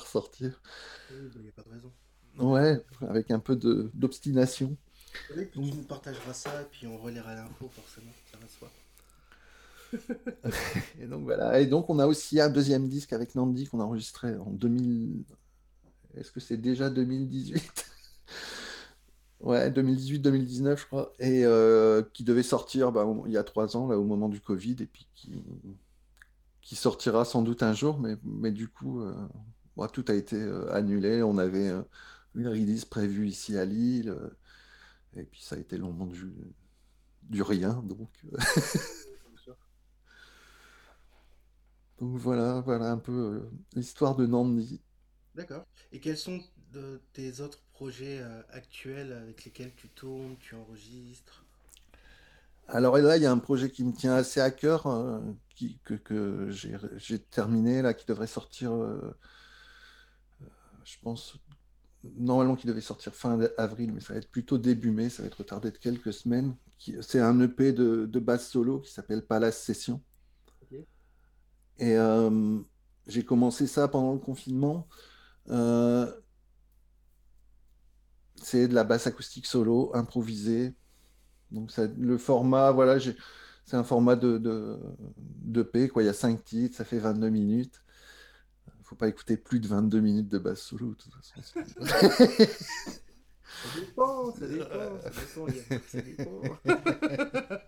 sortir. 0.06 0.60
Il 1.10 1.42
n'y 1.42 1.48
a 1.48 1.52
pas 1.52 1.62
de 1.62 1.70
raison. 1.70 1.92
Ouais, 2.38 2.82
avec 3.08 3.30
un 3.30 3.38
peu 3.38 3.56
d'obstination. 3.56 4.76
Donc, 5.36 5.50
tu 5.50 5.60
nous 5.60 5.82
partageras 5.82 6.32
ça, 6.32 6.62
et 6.62 6.66
puis 6.70 6.86
on 6.86 6.96
relaiera 6.96 7.34
l'info, 7.34 7.68
forcément, 7.70 8.12
ça 8.30 8.38
va 8.38 8.48
soi. 8.48 8.70
et 11.00 11.06
donc 11.06 11.24
voilà. 11.24 11.60
Et 11.60 11.66
donc 11.66 11.90
on 11.90 11.98
a 11.98 12.06
aussi 12.06 12.40
un 12.40 12.48
deuxième 12.48 12.88
disque 12.88 13.12
avec 13.12 13.34
Nandi 13.34 13.66
qu'on 13.66 13.80
a 13.80 13.84
enregistré 13.84 14.34
en 14.36 14.50
2000. 14.50 15.24
Est-ce 16.16 16.32
que 16.32 16.40
c'est 16.40 16.56
déjà 16.56 16.90
2018 16.90 17.86
Ouais, 19.40 19.70
2018-2019, 19.70 20.78
je 20.78 20.86
crois. 20.86 21.12
Et 21.18 21.44
euh, 21.44 22.02
qui 22.12 22.22
devait 22.22 22.44
sortir 22.44 22.92
bah, 22.92 23.06
il 23.26 23.32
y 23.32 23.36
a 23.36 23.42
trois 23.42 23.76
ans, 23.76 23.88
là, 23.88 23.98
au 23.98 24.04
moment 24.04 24.28
du 24.28 24.40
Covid, 24.40 24.76
et 24.80 24.86
puis 24.86 25.08
qui, 25.14 25.42
qui 26.60 26.76
sortira 26.76 27.24
sans 27.24 27.42
doute 27.42 27.62
un 27.64 27.72
jour, 27.74 27.98
mais, 27.98 28.16
mais 28.22 28.52
du 28.52 28.68
coup, 28.68 29.00
euh, 29.00 29.12
bah, 29.76 29.88
tout 29.92 30.04
a 30.08 30.14
été 30.14 30.36
euh, 30.36 30.72
annulé. 30.72 31.22
On 31.24 31.38
avait 31.38 31.72
une 32.34 32.48
release 32.48 32.84
prévue 32.84 33.28
ici 33.28 33.56
à 33.58 33.64
Lille, 33.64 34.14
et 35.16 35.24
puis 35.24 35.42
ça 35.42 35.56
a 35.56 35.58
été 35.58 35.76
le 35.76 35.84
moment 35.84 36.06
du, 36.06 36.32
du 37.22 37.42
rien, 37.42 37.82
donc. 37.84 38.10
donc 42.00 42.16
voilà, 42.16 42.60
voilà 42.60 42.90
un 42.90 42.98
peu 42.98 43.48
l'histoire 43.74 44.16
de 44.16 44.26
Nandi. 44.26 44.80
D'accord. 45.34 45.64
Et 45.92 46.00
quels 46.00 46.18
sont 46.18 46.40
de 46.72 47.00
tes 47.12 47.40
autres 47.40 47.62
projets 47.72 48.20
euh, 48.20 48.42
actuels 48.50 49.12
avec 49.12 49.44
lesquels 49.44 49.74
tu 49.74 49.88
tournes, 49.88 50.36
tu 50.38 50.54
enregistres? 50.54 51.44
Alors 52.68 52.96
là, 52.98 53.16
il 53.16 53.22
y 53.22 53.26
a 53.26 53.32
un 53.32 53.38
projet 53.38 53.70
qui 53.70 53.84
me 53.84 53.92
tient 53.92 54.14
assez 54.14 54.40
à 54.40 54.50
cœur, 54.50 54.86
euh, 54.86 55.20
qui, 55.54 55.78
que, 55.84 55.94
que 55.94 56.48
j'ai 56.50 57.18
terminé, 57.18 57.82
là, 57.82 57.92
qui 57.92 58.06
devrait 58.06 58.26
sortir, 58.26 58.72
euh, 58.72 59.14
je 60.84 60.96
pense, 61.02 61.36
normalement 62.16 62.56
qui 62.56 62.66
devait 62.66 62.80
sortir 62.80 63.14
fin 63.14 63.38
avril, 63.58 63.92
mais 63.92 64.00
ça 64.00 64.12
va 64.12 64.18
être 64.18 64.30
plutôt 64.30 64.58
début 64.58 64.90
mai, 64.90 65.08
ça 65.08 65.22
va 65.22 65.28
être 65.28 65.38
retardé 65.38 65.70
de 65.70 65.78
quelques 65.78 66.12
semaines. 66.12 66.54
C'est 67.00 67.20
un 67.20 67.38
EP 67.40 67.72
de, 67.72 68.06
de 68.06 68.18
basse 68.18 68.48
solo 68.48 68.80
qui 68.80 68.92
s'appelle 68.92 69.22
Palace 69.24 69.62
Session. 69.62 70.00
Et 71.78 71.96
j'ai 73.06 73.24
commencé 73.24 73.66
ça 73.66 73.88
pendant 73.88 74.12
le 74.12 74.18
confinement. 74.18 74.86
Euh, 75.50 76.10
c'est 78.36 78.68
de 78.68 78.74
la 78.74 78.84
basse 78.84 79.06
acoustique 79.06 79.46
solo, 79.46 79.90
improvisée. 79.94 80.74
Donc 81.50 81.70
ça, 81.70 81.86
le 81.86 82.18
format, 82.18 82.70
voilà, 82.70 82.98
c'est 83.64 83.76
un 83.76 83.84
format 83.84 84.16
de, 84.16 84.38
de, 84.38 85.62
P, 85.62 85.88
quoi. 85.88 86.02
Il 86.02 86.06
y 86.06 86.08
a 86.08 86.14
5 86.14 86.44
titres, 86.44 86.76
ça 86.76 86.84
fait 86.84 86.98
22 86.98 87.28
minutes. 87.30 87.81
Faut 88.92 88.96
pas 88.96 89.08
écouter 89.08 89.38
plus 89.38 89.58
de 89.58 89.68
22 89.68 90.00
minutes 90.00 90.28
de 90.28 90.36
basse 90.36 90.60
solo, 90.60 90.90
de 90.90 90.96
toute 90.96 91.14
façon. 91.14 91.40
ça 91.80 92.20
dépend, 93.80 94.34
ça 94.34 94.46
dépend, 94.46 94.98
ça 95.88 96.00
dépend. 96.02 96.42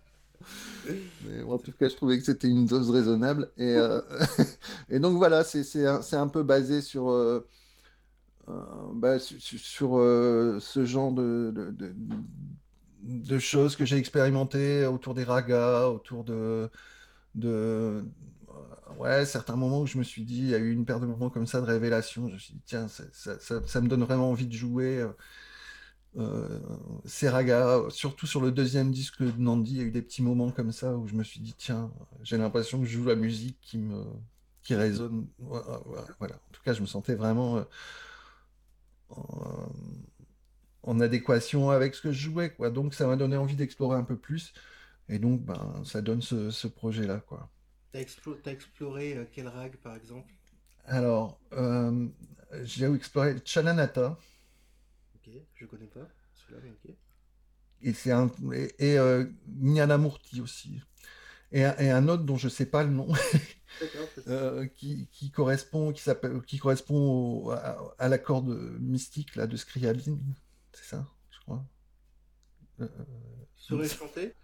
Mais 1.25 1.43
en 1.45 1.57
tout 1.57 1.73
cas, 1.73 1.88
je 1.88 1.97
trouvais 1.97 2.19
que 2.19 2.25
c'était 2.25 2.49
une 2.49 2.66
dose 2.66 2.90
raisonnable. 2.90 3.50
Et, 3.57 3.73
euh, 3.75 4.02
et 4.90 4.99
donc 4.99 5.16
voilà, 5.16 5.45
c'est 5.45 5.87
un, 5.87 6.02
un, 6.12 6.28
peu 6.28 6.43
basé 6.43 6.83
sur, 6.83 7.11
euh, 7.11 7.49
euh, 8.50 8.52
bah, 8.93 9.19
sur, 9.19 9.97
euh, 9.97 10.59
ce 10.61 10.85
genre 10.85 11.11
de, 11.11 11.54
de, 13.00 13.38
choses 13.38 13.76
que 13.76 13.87
j'ai 13.87 13.97
expérimentées 13.97 14.85
autour 14.85 15.14
des 15.14 15.25
ragas, 15.25 15.88
autour 15.88 16.23
de, 16.23 16.69
de 17.35 18.04
ouais, 18.99 19.25
certains 19.26 19.56
moments 19.56 19.80
où 19.80 19.87
je 19.87 19.99
me 19.99 20.02
suis 20.02 20.25
dit, 20.25 20.38
il 20.38 20.49
y 20.49 20.54
a 20.54 20.59
eu 20.59 20.73
une 20.73 20.85
paire 20.85 21.00
de 21.00 21.06
moments 21.06 21.30
comme 21.30 21.47
ça 21.47 21.61
de 21.61 21.66
révélation. 21.66 22.28
Je 22.28 22.35
me 22.35 22.38
suis 22.38 22.54
dit, 22.54 22.62
tiens, 22.64 22.88
ça, 22.88 23.04
ça, 23.38 23.80
me 23.80 23.88
donne 23.88 24.04
vraiment 24.04 24.30
envie 24.30 24.47
de 24.47 24.52
jouer. 24.52 25.06
ces 27.04 27.28
ragas, 27.28 27.90
surtout 27.90 28.26
sur 28.26 28.40
le 28.40 28.52
deuxième 28.52 28.90
disque 28.92 29.23
de 29.23 29.33
Nandi, 29.38 29.73
il 29.73 29.78
y 29.78 29.80
a 29.80 29.85
eu 29.85 29.90
des 29.90 30.02
petits 30.02 30.23
moments 30.23 30.50
comme 30.50 30.73
ça 30.73 30.97
où 30.97 31.06
je 31.06 31.14
me 31.14 31.25
suis 31.25 31.40
dit, 31.40 31.54
tiens, 31.56 31.90
j'ai 32.23 32.37
l'impression 32.38 32.80
que 32.80 32.87
je 32.87 32.92
joue 32.99 33.04
la 33.04 33.16
musique 33.16 33.59
qui 33.61 33.78
me 33.78 34.04
qui 34.64 34.75
résonne. 34.75 35.28
Voilà. 35.38 36.35
En 36.35 36.52
tout 36.52 36.62
cas, 36.64 36.73
je 36.73 36.80
me 36.80 36.87
sentais 36.87 37.14
vraiment 37.14 37.64
en, 40.83 41.00
adéquation 41.00 41.71
avec 41.71 41.94
ce 41.94 42.02
que 42.02 42.12
je 42.12 42.30
jouais, 42.30 42.50
quoi. 42.50 42.71
Donc 42.71 42.94
ça 42.94 43.06
m'a 43.06 43.16
donné 43.16 43.37
envie 43.37 43.56
d'explorer 43.56 43.97
un 43.97 44.04
peu 44.04 44.16
plus. 44.16 44.52
Et 45.09 45.18
donc, 45.18 45.42
ben, 45.42 45.83
ça 45.85 46.00
donne 46.02 46.23
ce, 46.23 46.66
projet-là, 46.66 47.21
quoi. 47.21 47.50
T'as 47.94 48.00
as 48.00 48.52
exploré 48.52 49.16
euh, 49.16 49.24
quel 49.30 49.46
rag, 49.46 49.76
par 49.76 49.94
exemple? 49.94 50.34
Alors, 50.84 51.38
euh, 51.52 52.08
j'ai 52.64 52.92
exploré 52.92 53.36
Chalanata. 53.44 54.18
Ok, 55.14 55.32
je 55.54 55.66
connais 55.66 55.86
pas 55.86 56.08
celui-là, 56.32 56.60
mais 56.64 56.70
ok. 56.70 56.96
Et 57.82 57.92
c'est 57.92 58.10
un 58.10 58.28
et, 58.52 58.98
euh, 58.98 59.26
aussi. 60.42 60.80
Et, 61.52 61.64
un 61.64 62.08
autre 62.08 62.24
dont 62.24 62.36
je 62.36 62.48
sais 62.48 62.66
pas 62.66 62.82
le 62.82 62.90
nom, 62.90 63.12
euh, 64.26 64.66
qui, 64.66 65.06
qui, 65.12 65.30
correspond, 65.30 65.92
qui 65.92 66.02
s'appelle, 66.02 66.42
qui 66.42 66.58
correspond 66.58 67.50
à, 67.50 68.08
l'accord 68.08 68.42
mystique 68.42 69.36
là 69.36 69.46
de 69.46 69.56
Scriabine, 69.56 70.34
c'est 70.72 70.84
ça, 70.84 71.06
je 71.30 71.38
crois? 71.42 71.64
Serait 73.54 73.88
chanté 73.88 74.34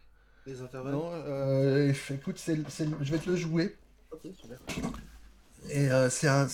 les 0.47 0.61
intervalles 0.63 0.93
Non, 0.93 1.11
euh, 1.13 1.93
écoute, 2.11 2.39
c'est, 2.39 2.57
je 2.57 3.13
vais 3.13 3.19
te 3.19 3.31
le 3.31 3.37
jouer. 3.37 3.77
Ok, 4.11 4.27
super. 4.35 4.59
Et 5.69 5.91
euh, 5.91 6.09
c'est 6.11 6.29
un. 6.29 6.49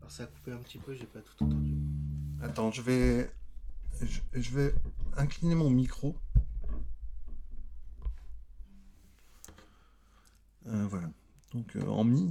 Alors 0.00 0.10
ça 0.10 0.24
a 0.24 0.26
coupé 0.26 0.52
un 0.52 0.58
petit 0.58 0.78
peu, 0.78 0.94
j'ai 0.94 1.06
pas 1.06 1.20
tout 1.20 1.44
entendu. 1.44 1.76
Attends, 2.42 2.70
je 2.70 2.82
vais, 2.82 3.30
je 4.32 4.50
vais 4.56 4.74
incliner 5.16 5.54
mon 5.54 5.70
micro. 5.70 6.14
Euh, 10.66 10.86
voilà. 10.88 11.10
Donc 11.54 11.76
euh, 11.76 11.86
en 11.88 12.04
mi. 12.04 12.30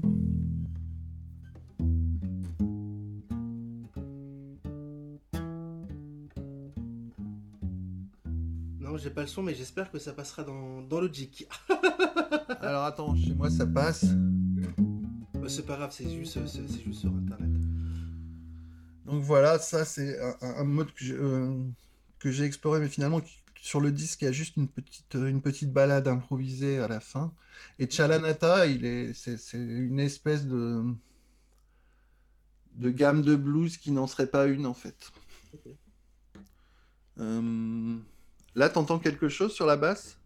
J'ai 9.08 9.14
pas 9.14 9.22
le 9.22 9.28
son, 9.28 9.42
mais 9.42 9.56
j'espère 9.56 9.90
que 9.90 10.00
ça 10.00 10.12
passera 10.12 10.44
dans, 10.44 10.82
dans 10.82 11.00
Logic. 11.00 11.48
Alors 12.60 12.84
attends, 12.84 13.16
chez 13.16 13.34
moi 13.34 13.50
ça 13.50 13.66
passe. 13.66 14.04
Bah, 14.04 15.48
c'est 15.48 15.66
pas 15.66 15.78
grave, 15.78 15.94
c'est 15.94 16.10
juste, 16.10 16.38
c'est, 16.46 16.84
juste 16.84 17.00
sur 17.00 17.14
internet. 17.14 17.50
Donc 19.06 19.24
voilà, 19.24 19.60
ça 19.60 19.86
c'est 19.86 20.20
un, 20.42 20.66
mode 20.66 20.90
euh, 21.04 21.58
que 22.20 22.32
j'ai 22.32 22.44
exploré, 22.44 22.82
mais 22.82 22.90
finalement 22.90 23.22
sur 23.62 23.80
le 23.80 23.94
disque, 23.94 24.24
il 24.24 24.26
y 24.26 24.28
a 24.28 24.34
juste 24.34 24.58
une 24.58 24.68
petite, 24.68 25.14
une 25.14 25.42
petite 25.42 25.72
balade 25.72 26.10
improvisée 26.10 26.80
à 26.80 26.90
la 26.90 27.00
fin. 27.00 27.34
Et 27.80 27.90
Chalanata, 27.90 28.68
il 28.68 28.84
est, 28.84 29.14
c'est, 29.14 29.38
une 29.54 30.02
espèce 30.02 30.46
de, 30.46 30.84
de 32.76 32.90
gamme 32.90 33.22
de 33.22 33.38
blues 33.38 33.78
qui 33.78 33.92
n'en 33.92 34.06
serait 34.06 34.28
pas 34.28 34.48
une 34.48 34.66
en 34.66 34.74
fait. 34.74 35.14
Euh, 37.20 37.98
là, 38.58 38.70
t'entends 38.70 39.00
quelque 39.00 39.30
chose 39.30 39.54
sur 39.54 39.66
la 39.66 39.78
basse? 39.78 40.18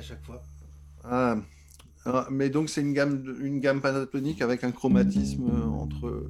Chaque 0.00 0.24
fois. 0.24 0.40
Ah, 1.02 1.36
ah, 2.06 2.28
mais 2.30 2.50
donc 2.50 2.70
c'est 2.70 2.80
une 2.80 2.94
gamme, 2.94 3.36
une 3.40 3.58
gamme 3.58 3.80
pentatonique 3.80 4.40
avec 4.40 4.62
un 4.62 4.70
chromatisme 4.70 5.50
entre 5.74 6.24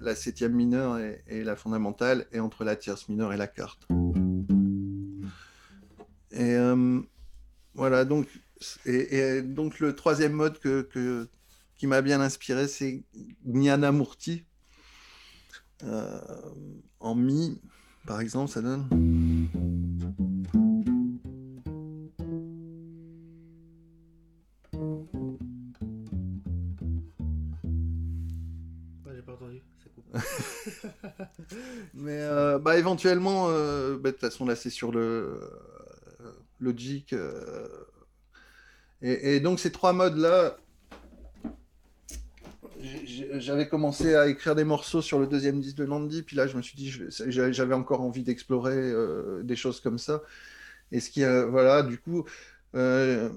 la, 0.00 0.14
septième 0.14 0.54
mineure 0.54 0.98
et, 1.26 1.42
la 1.42 1.56
fondamentale, 1.56 2.26
et 2.32 2.38
entre 2.38 2.64
la 2.64 2.76
tierce 2.76 3.08
mineure 3.08 3.32
et 3.32 3.36
la 3.36 3.48
carte. 3.48 3.88
Et 6.32 6.54
euh, 6.54 7.00
voilà, 7.74 8.04
donc, 8.04 8.26
et, 8.86 9.42
donc 9.42 9.80
le 9.80 9.94
troisième 9.94 10.32
mode 10.32 10.58
que, 10.58 11.28
qui 11.76 11.86
m'a 11.86 12.00
bien 12.00 12.20
inspiré, 12.20 12.68
c'est 12.68 13.04
Jnana 13.46 13.92
Murti. 13.92 14.44
Euh, 15.84 16.20
en 17.00 17.14
mi, 17.14 17.60
par 18.06 18.20
exemple, 18.20 18.50
ça 18.50 18.62
donne. 18.62 18.88
Mais 31.94 32.20
euh, 32.20 32.58
bah, 32.58 32.78
éventuellement, 32.78 33.46
euh, 33.48 33.96
bah, 33.96 34.10
de 34.10 34.12
toute 34.12 34.20
façon, 34.20 34.44
là, 34.46 34.56
c'est 34.56 34.70
sur 34.70 34.92
le 34.92 35.40
euh, 36.62 36.68
Logic. 36.70 37.14
Et, 39.02 39.40
donc, 39.40 39.58
ces 39.60 39.72
trois 39.72 39.92
modes-là, 39.92 40.56
j'avais 43.34 43.68
commencé 43.68 44.14
à 44.14 44.28
écrire 44.28 44.54
des 44.54 44.64
morceaux 44.64 45.02
sur 45.02 45.18
le 45.18 45.26
deuxième 45.26 45.60
disque 45.60 45.76
de 45.76 45.86
Nandi, 45.86 46.22
puis 46.22 46.36
là 46.36 46.48
je 46.48 46.56
me 46.56 46.62
suis 46.62 46.76
dit, 46.76 46.92
j'avais 47.28 47.74
encore 47.74 48.00
envie 48.00 48.24
d'explorer 48.24 48.76
euh, 48.76 49.42
des 49.42 49.56
choses 49.56 49.80
comme 49.80 49.98
ça. 49.98 50.22
Et 50.90 51.00
ce 51.00 51.10
qui, 51.10 51.22
voilà, 51.22 51.82
du 51.82 51.98
coup, 51.98 52.24
euh, 52.74 53.30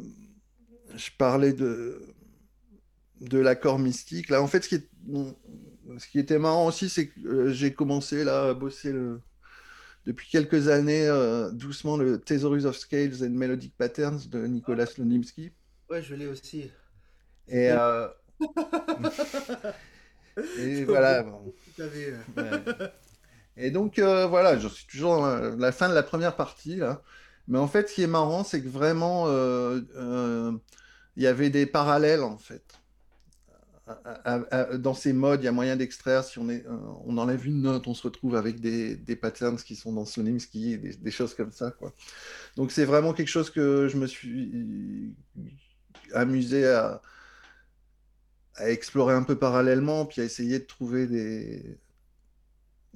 je 0.96 1.10
parlais 1.18 1.54
de, 1.54 2.02
de 3.22 3.40
l'accord 3.40 3.80
mystique. 3.80 4.30
Là, 4.30 4.42
en 4.42 4.48
fait, 4.48 4.64
ce 4.64 4.70
qui, 4.70 4.84
ce 5.98 6.08
qui 6.08 6.20
était 6.20 6.40
marrant 6.40 6.68
aussi, 6.68 6.90
c'est 6.90 7.08
que 7.08 7.20
euh, 7.28 7.52
j'ai 7.52 7.74
commencé 7.74 8.24
là 8.24 8.50
à 8.50 8.54
bosser 8.54 8.92
le, 8.92 9.20
depuis 10.06 10.30
quelques 10.30 10.68
années 10.68 11.08
doucement 11.54 11.98
le 11.98 12.20
Thesaurus 12.20 12.66
of 12.66 12.78
Scales 12.78 13.24
and 13.24 13.32
Melodic 13.32 13.76
Patterns 13.78 14.30
de 14.30 14.46
Nicolas 14.46 14.88
Lonimsky. 14.98 15.52
Ouais, 15.90 16.02
je 16.02 16.16
l'ai 16.16 16.28
aussi. 16.28 16.70
Et, 17.48 17.70
et 20.58 20.84
voilà. 20.86 21.26
Et 23.58 23.72
donc, 23.72 24.00
euh, 24.00 24.28
voilà, 24.28 24.58
je 24.58 24.68
suis 24.68 24.86
toujours 24.86 25.26
à 25.26 25.40
la 25.58 25.72
fin 25.72 25.90
de 25.90 25.94
la 25.94 26.04
première 26.04 26.36
partie. 26.36 26.76
Là. 26.78 27.02
Mais 27.48 27.58
en 27.58 27.68
fait, 27.68 27.90
ce 27.90 27.96
qui 27.96 28.04
est 28.04 28.08
marrant, 28.08 28.44
c'est 28.44 28.62
que 28.62 28.68
vraiment, 28.68 29.28
euh, 29.28 29.82
euh, 29.96 30.52
il 31.16 31.24
y 31.24 31.28
avait 31.28 31.50
des 31.50 31.66
parallèles, 31.66 32.24
en 32.24 32.38
fait. 32.38 32.64
Dans 34.78 34.94
ces 34.94 35.14
modes, 35.14 35.42
il 35.42 35.46
y 35.46 35.48
a 35.48 35.52
moyen 35.52 35.76
d'extraire. 35.76 36.24
Si 36.24 36.40
on, 36.40 36.48
on 37.06 37.18
enlève 37.18 37.46
une 37.46 37.62
note, 37.62 37.88
on 37.88 37.94
se 37.94 38.04
retrouve 38.04 38.36
avec 38.36 38.60
des, 38.60 39.16
patterns 39.16 39.58
qui 39.58 39.76
sont 39.76 39.94
dans 39.94 40.06
Sonimsky, 40.06 40.78
des, 40.78 40.96
des 40.96 41.12
choses 41.12 41.36
comme 41.36 41.52
ça. 41.52 41.74
Donc, 42.56 42.72
c'est 42.72 42.86
vraiment 42.86 43.14
quelque 43.14 43.28
chose 43.30 43.50
que 43.50 43.88
je 43.88 43.98
me 43.98 44.08
suis 44.08 45.16
amusé 46.14 46.66
à, 46.68 47.02
à 48.56 48.70
explorer 48.70 49.14
un 49.14 49.24
peu 49.24 49.38
parallèlement, 49.38 50.06
puis 50.06 50.22
à 50.22 50.24
essayer 50.24 50.60
de 50.60 50.66
trouver 50.66 51.08
des, 51.08 51.78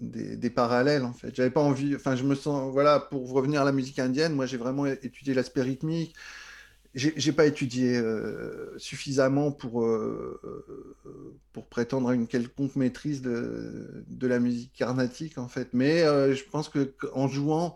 des, 0.01 0.49
parallèles 0.49 1.03
en 1.03 1.13
fait. 1.13 1.35
J'avais 1.35 1.49
pas 1.51 1.61
envie, 1.61 1.95
enfin 1.95 2.15
je 2.15 2.23
me 2.23 2.35
sens, 2.35 2.71
voilà, 2.71 2.99
pour 2.99 3.31
revenir 3.31 3.61
à 3.61 3.65
la 3.65 3.71
musique 3.71 3.99
indienne, 3.99 4.33
moi 4.33 4.45
j'ai 4.45 4.57
vraiment 4.57 4.85
étudié 4.85 5.33
l'aspect 5.33 5.61
rythmique. 5.61 6.15
J'ai 6.95 7.31
pas 7.31 7.45
étudié 7.45 7.97
euh, 7.97 8.77
suffisamment 8.79 9.51
pour, 9.51 9.83
euh, 9.83 10.41
euh, 11.05 11.37
pour 11.53 11.67
prétendre 11.67 12.09
à 12.09 12.15
une 12.15 12.27
quelconque 12.27 12.75
maîtrise 12.75 13.21
de, 13.21 14.03
de 14.07 14.27
la 14.27 14.39
musique 14.39 14.73
carnatique 14.73 15.37
en 15.37 15.47
fait. 15.47 15.69
Mais 15.73 15.99
je 15.99 16.43
pense 16.49 16.67
que 16.67 16.93
en 17.13 17.27
jouant 17.27 17.75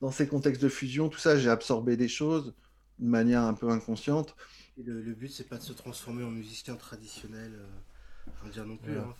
dans 0.00 0.10
ces 0.10 0.28
contextes 0.28 0.62
de 0.62 0.68
fusion, 0.68 1.08
tout 1.08 1.18
ça, 1.18 1.36
j'ai 1.36 1.50
absorbé 1.50 1.96
des 1.96 2.08
choses 2.08 2.54
de 2.98 3.08
manière 3.08 3.42
un 3.42 3.54
peu 3.54 3.68
inconsciente 3.68 4.36
le, 4.78 5.14
but, 5.14 5.28
c'est 5.28 5.48
pas 5.48 5.58
de 5.58 5.62
se 5.62 5.72
transformer 5.72 6.24
en 6.24 6.30
musicien 6.30 6.76
traditionnel, 6.76 7.52
euh, 7.54 8.48
dire 8.50 8.66
non 8.66 8.76
plus. 8.76 8.98
Hein, 8.98 9.14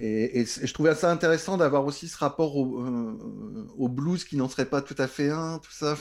et, 0.00 0.44
je 0.44 0.72
trouvais 0.72 0.94
ça 0.94 1.10
intéressant 1.10 1.56
d'avoir 1.56 1.84
aussi 1.84 2.06
ce 2.06 2.16
rapport 2.18 2.56
au, 2.56 2.80
euh, 2.84 3.88
blues 3.88 4.22
qui 4.24 4.36
n'en 4.36 4.48
serait 4.48 4.66
pas 4.66 4.80
tout 4.80 4.94
à 4.96 5.08
fait 5.08 5.30
un, 5.30 5.58
tout 5.58 5.72
ça. 5.72 5.96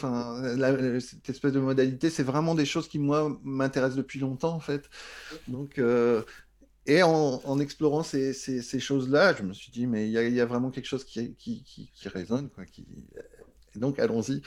Cette 1.00 1.30
espèce 1.30 1.54
de 1.54 1.60
modalité, 1.60 2.12
c'est 2.12 2.24
vraiment 2.24 2.54
des 2.54 2.66
choses 2.66 2.88
qui, 2.88 3.00
moi, 3.00 3.36
m'intéressent 3.44 3.98
depuis 3.98 4.20
longtemps, 4.20 4.54
en 4.54 4.60
fait. 4.60 4.88
Donc, 5.48 5.80
euh, 5.80 6.22
et 6.86 7.02
en, 7.02 7.60
explorant 7.60 8.04
ces, 8.04 8.34
choses-là, 8.80 9.34
je 9.34 9.42
me 9.42 9.54
suis 9.54 9.72
dit, 9.72 9.88
mais 9.88 10.08
il 10.08 10.12
y, 10.12 10.42
a 10.42 10.46
vraiment 10.46 10.70
quelque 10.70 10.86
chose 10.86 11.04
qui, 11.04 11.36
résonne. 12.06 12.50
Et 13.76 13.80
donc, 13.80 13.98
allons-y. 13.98 14.44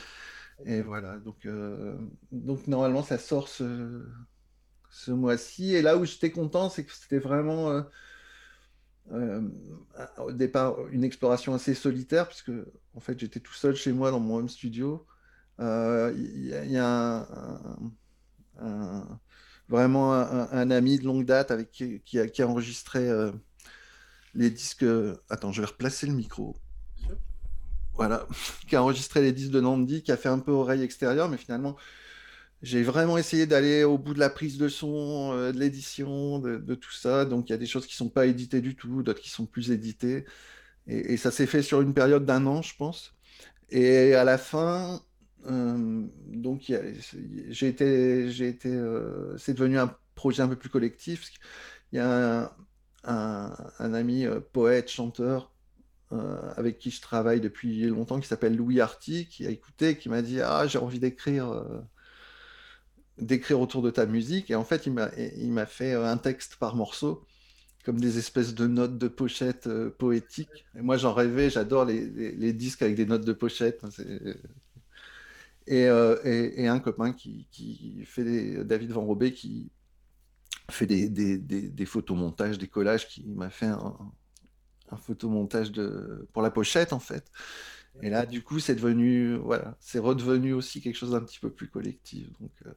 Et 0.64 0.80
voilà, 0.82 1.16
donc, 1.18 1.44
euh, 1.46 1.96
normalement 2.30 3.02
ça 3.02 3.18
sort 3.18 3.48
ce 3.48 5.10
mois-ci. 5.10 5.74
Et 5.74 5.82
là 5.82 5.96
où 5.96 6.04
j'étais 6.04 6.30
content, 6.30 6.70
c'est 6.70 6.84
que 6.84 6.92
c'était 6.94 7.18
vraiment 7.18 7.84
euh, 9.12 9.42
euh, 9.98 10.06
au 10.18 10.32
départ 10.32 10.76
une 10.90 11.04
exploration 11.04 11.54
assez 11.54 11.74
solitaire, 11.74 12.28
puisque 12.28 12.52
en 12.94 13.00
fait 13.00 13.18
j'étais 13.18 13.40
tout 13.40 13.54
seul 13.54 13.74
chez 13.74 13.92
moi 13.92 14.10
dans 14.10 14.20
mon 14.20 14.36
home 14.36 14.48
studio. 14.48 15.06
Il 15.58 16.46
y, 16.46 16.78
a 16.78 17.28
un, 18.58 19.18
vraiment 19.68 20.14
un, 20.14 20.70
ami 20.70 20.98
de 20.98 21.04
longue 21.04 21.26
date 21.26 21.50
avec 21.50 21.70
qui, 21.70 22.00
qui, 22.00 22.18
a, 22.18 22.28
qui 22.28 22.40
a, 22.40 22.48
enregistré 22.48 23.10
les 24.34 24.50
disques. 24.50 24.86
Attends, 25.28 25.52
je 25.52 25.60
vais 25.60 25.66
replacer 25.66 26.06
le 26.06 26.14
micro 26.14 26.56
voilà, 28.00 28.26
qui 28.66 28.76
a 28.76 28.82
enregistré 28.82 29.20
les 29.20 29.32
disques 29.32 29.50
de 29.50 29.60
Nandi, 29.60 30.02
qui 30.02 30.10
a 30.10 30.16
fait 30.16 30.30
un 30.30 30.38
peu 30.38 30.52
oreille 30.52 30.82
extérieure, 30.82 31.28
mais 31.28 31.36
finalement, 31.36 31.76
j'ai 32.62 32.82
vraiment 32.82 33.16
essayé 33.16 33.46
d'aller 33.46 33.84
au 33.84 33.96
bout 33.98 34.14
de 34.14 34.18
la 34.18 34.30
prise 34.30 34.58
de 34.58 34.68
son, 34.68 35.32
euh, 35.32 35.52
de 35.52 35.58
l'édition, 35.58 36.38
de, 36.38 36.74
tout 36.74 36.92
ça. 36.92 37.24
Donc 37.24 37.48
il 37.48 37.52
y 37.52 37.54
a 37.54 37.58
des 37.58 37.66
choses 37.66 37.86
qui 37.86 37.96
sont 37.96 38.10
pas 38.10 38.26
éditées 38.26 38.60
du 38.60 38.76
tout, 38.76 39.02
d'autres 39.02 39.20
qui 39.20 39.30
sont 39.30 39.46
plus 39.46 39.70
éditées. 39.70 40.26
Et, 40.86 41.16
ça 41.16 41.30
s'est 41.30 41.46
fait 41.46 41.62
sur 41.62 41.80
une 41.82 41.94
période 41.94 42.26
d'un 42.26 42.46
an, 42.46 42.62
je 42.62 42.76
pense. 42.76 43.14
Et 43.70 44.14
à 44.14 44.24
la 44.24 44.38
fin, 44.38 45.02
euh, 45.46 46.04
donc 46.26 46.72
j'ai 47.48 47.68
été, 47.68 48.28
euh, 48.66 49.36
c'est 49.38 49.54
devenu 49.54 49.78
un 49.78 49.94
projet 50.14 50.42
un 50.42 50.48
peu 50.48 50.56
plus 50.56 50.70
collectif. 50.70 51.30
Il 51.92 51.96
y 51.96 52.00
a 52.00 52.54
un, 53.04 53.94
ami 53.94 54.26
poète, 54.52 54.90
chanteur, 54.90 55.52
avec 56.10 56.78
qui 56.78 56.90
je 56.90 57.00
travaille 57.00 57.40
depuis 57.40 57.84
longtemps, 57.86 58.20
qui 58.20 58.28
s'appelle 58.28 58.56
Louis 58.56 58.80
Arty, 58.80 59.26
qui 59.28 59.46
a 59.46 59.50
écouté, 59.50 59.96
qui 59.96 60.08
m'a 60.08 60.22
dit 60.22 60.40
Ah, 60.40 60.66
j'ai 60.66 60.78
envie 60.78 61.00
d'écrire 61.00 61.64
d'écrire 63.20 63.60
autour 63.60 63.82
de 63.82 63.90
ta 63.90 64.06
musique. 64.06 64.50
Et 64.50 64.54
en 64.54 64.64
fait, 64.64 64.86
il 64.86 64.92
m'a, 64.92 65.66
fait 65.66 65.94
un 65.94 66.16
texte 66.16 66.56
par 66.56 66.76
morceau, 66.76 67.24
comme 67.84 68.00
des 68.00 68.18
espèces 68.18 68.54
de 68.54 68.66
notes 68.66 68.98
de 68.98 69.08
pochette 69.08 69.66
euh, 69.66 69.90
poétiques. 69.90 70.66
Et 70.76 70.82
moi, 70.82 70.96
j'en 70.96 71.14
rêvais, 71.14 71.50
j'adore 71.50 71.84
les, 71.84 72.06
les, 72.32 72.52
disques 72.52 72.82
avec 72.82 72.94
des 72.94 73.06
notes 73.06 73.24
de 73.24 73.32
pochette. 73.32 73.82
Et, 75.66 75.84
et, 75.84 76.62
et, 76.62 76.68
un 76.68 76.80
copain 76.80 77.12
qui, 77.12 77.46
qui 77.50 78.04
fait 78.04 78.24
des, 78.24 78.64
David 78.64 78.92
Van 78.92 79.04
Robé, 79.04 79.32
qui 79.32 79.70
fait 80.70 80.86
des, 80.86 81.08
des, 81.08 81.38
des, 81.38 81.86
photomontages, 81.86 82.58
des 82.58 82.68
collages, 82.68 83.08
qui 83.08 83.24
m'a 83.24 83.50
fait 83.50 83.66
un, 83.66 83.96
un 84.90 84.96
photomontage 84.96 85.72
de, 85.72 86.28
pour 86.32 86.42
la 86.42 86.50
pochette, 86.50 86.92
en 86.92 87.00
fait. 87.00 87.30
Et 88.02 88.10
là, 88.10 88.24
du 88.24 88.42
coup, 88.42 88.58
c'est 88.60 88.74
devenu, 88.74 89.36
voilà, 89.36 89.76
c'est 89.80 89.98
redevenu 89.98 90.52
aussi 90.52 90.80
quelque 90.80 90.96
chose 90.96 91.10
d'un 91.10 91.20
petit 91.20 91.38
peu 91.38 91.50
plus 91.50 91.68
collectif. 91.68 92.28
Donc, 92.40 92.52
euh, 92.66 92.72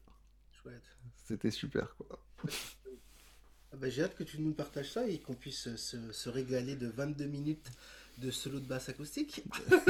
c'était 1.23 1.51
super, 1.51 1.95
quoi. 1.95 2.19
Ah 3.71 3.77
bah, 3.77 3.89
j'ai 3.89 4.03
hâte 4.03 4.15
que 4.15 4.23
tu 4.23 4.39
nous 4.39 4.53
partages 4.53 4.91
ça 4.91 5.07
et 5.07 5.19
qu'on 5.19 5.33
puisse 5.33 5.75
se, 5.75 6.11
se, 6.11 6.29
régaler 6.29 6.75
de 6.75 6.87
22 6.87 7.25
minutes 7.25 7.71
de 8.19 8.29
solo 8.29 8.59
de 8.59 8.65
basse 8.65 8.89
acoustique. 8.89 9.43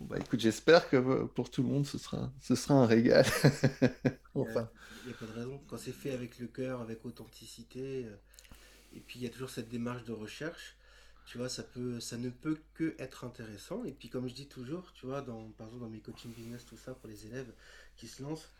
bah, 0.00 0.18
écoute, 0.18 0.40
j'espère 0.40 0.88
que 0.88 0.96
euh, 0.96 1.26
pour 1.26 1.48
tout 1.48 1.62
le 1.62 1.68
monde, 1.68 1.86
ce 1.86 1.96
sera, 1.98 2.32
ce 2.40 2.56
sera 2.56 2.74
un 2.74 2.86
régal. 2.86 3.24
enfin. 4.34 4.68
Il 5.04 5.10
n'y 5.10 5.14
a, 5.14 5.16
pas 5.16 5.26
de 5.26 5.32
raison. 5.32 5.60
Quand 5.68 5.78
c'est 5.78 5.92
fait 5.92 6.10
avec 6.10 6.40
le 6.40 6.48
cœur, 6.48 6.80
avec 6.80 7.04
authenticité, 7.04 8.06
euh, 8.06 8.16
et 8.92 9.00
puis 9.00 9.20
il 9.20 9.22
y 9.22 9.26
a 9.26 9.30
toujours 9.30 9.50
cette 9.50 9.68
démarche 9.68 10.04
de 10.04 10.12
recherche. 10.12 10.76
Tu 11.26 11.38
vois, 11.38 11.48
ça, 11.48 11.62
peut, 11.62 12.00
ça 12.00 12.16
ne 12.16 12.30
peut 12.30 12.58
que 12.74 12.96
être 12.98 13.24
intéressant. 13.24 13.84
Et 13.84 13.92
puis 13.92 14.08
comme 14.08 14.28
je 14.28 14.34
dis 14.34 14.48
toujours, 14.48 14.92
tu 14.92 15.06
vois, 15.06 15.22
dans, 15.22 15.50
par 15.50 15.68
exemple 15.68 15.84
dans 15.84 15.90
mes 15.90 16.00
coaching 16.00 16.32
business, 16.32 16.64
tout 16.64 16.76
ça, 16.76 16.94
pour 16.94 17.08
les 17.08 17.26
élèves 17.26 17.52
qui 17.96 18.08
se 18.08 18.22
lancent, 18.22 18.50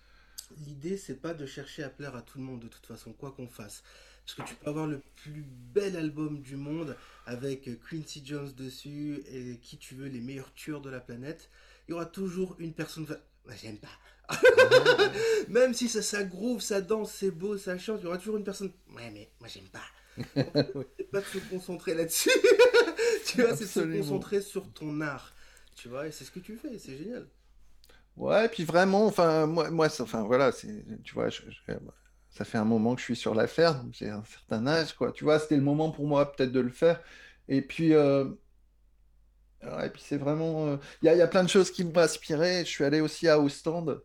l'idée 0.66 0.96
c'est 0.96 1.20
pas 1.20 1.34
de 1.34 1.46
chercher 1.46 1.82
à 1.82 1.88
plaire 1.88 2.16
à 2.16 2.22
tout 2.22 2.38
le 2.38 2.44
monde 2.44 2.60
de 2.60 2.68
toute 2.68 2.86
façon, 2.86 3.12
quoi 3.12 3.32
qu'on 3.32 3.48
fasse. 3.48 3.82
Parce 4.24 4.34
que 4.34 4.54
tu 4.54 4.56
peux 4.56 4.70
avoir 4.70 4.88
le 4.88 5.00
plus 5.14 5.44
bel 5.46 5.96
album 5.96 6.40
du 6.42 6.56
monde 6.56 6.96
avec 7.26 7.68
Quincy 7.88 8.22
Jones 8.24 8.52
dessus 8.56 9.22
et 9.30 9.58
qui 9.58 9.78
tu 9.78 9.94
veux, 9.94 10.08
les 10.08 10.20
meilleurs 10.20 10.52
tueurs 10.54 10.80
de 10.80 10.90
la 10.90 10.98
planète. 10.98 11.48
Il 11.86 11.92
y 11.92 11.94
aura 11.94 12.06
toujours 12.06 12.56
une 12.58 12.74
personne. 12.74 13.06
Moi, 13.44 13.54
j'aime 13.54 13.78
pas. 13.78 13.88
Même 15.48 15.74
si 15.74 15.88
ça, 15.88 16.02
ça 16.02 16.24
groove, 16.24 16.60
ça 16.60 16.80
danse, 16.80 17.12
c'est 17.12 17.30
beau, 17.30 17.56
ça 17.56 17.78
chante, 17.78 18.00
il 18.00 18.04
y 18.04 18.06
aura 18.08 18.18
toujours 18.18 18.36
une 18.36 18.44
personne. 18.44 18.72
Ouais, 18.96 19.10
mais 19.12 19.30
moi, 19.38 19.48
j'aime 19.48 19.68
pas 19.68 19.84
c'est 20.34 21.10
pas 21.10 21.20
de 21.20 21.26
se 21.26 21.38
concentrer 21.50 21.94
là-dessus. 21.94 22.30
tu 23.26 23.42
vois, 23.42 23.54
c'est 23.54 23.64
de 23.64 23.68
se 23.68 23.98
concentrer 23.98 24.40
sur 24.40 24.72
ton 24.72 25.00
art. 25.00 25.34
Tu 25.74 25.88
vois, 25.88 26.06
et 26.06 26.10
c'est 26.10 26.24
ce 26.24 26.30
que 26.30 26.40
tu 26.40 26.56
fais, 26.56 26.78
c'est 26.78 26.96
génial. 26.96 27.28
Ouais, 28.16 28.48
puis 28.48 28.64
vraiment, 28.64 29.06
enfin, 29.06 29.46
moi, 29.46 29.70
moi 29.70 29.88
enfin, 30.00 30.22
voilà, 30.22 30.50
tu 30.52 31.14
vois, 31.14 31.28
ça 32.30 32.44
fait 32.44 32.58
un 32.58 32.64
moment 32.64 32.94
que 32.94 33.00
je 33.00 33.04
suis 33.06 33.16
sur 33.16 33.34
l'affaire, 33.34 33.84
j'ai 33.92 34.08
un 34.10 34.24
certain 34.24 34.66
âge, 34.66 34.94
quoi. 34.94 35.12
Tu 35.12 35.24
vois, 35.24 35.38
c'était 35.38 35.56
le 35.56 35.62
moment 35.62 35.90
pour 35.90 36.06
moi 36.06 36.32
peut-être 36.32 36.52
de 36.52 36.60
le 36.60 36.70
faire. 36.70 37.02
Et 37.48 37.62
puis, 37.62 37.94
euh... 37.94 38.26
et 39.62 39.90
puis 39.90 40.02
c'est 40.04 40.16
vraiment, 40.16 40.66
euh, 40.68 40.76
il 41.02 41.06
y, 41.06 41.08
a, 41.08 41.14
y, 41.16 41.22
a 41.22 41.26
plein 41.28 41.42
de 41.44 41.48
choses 41.48 41.70
qui 41.70 41.84
m'ont 41.84 41.96
inspiré. 41.98 42.60
Je 42.60 42.70
suis 42.70 42.84
allé 42.84 43.00
aussi 43.00 43.28
à 43.28 43.40
Ostende 43.40 44.02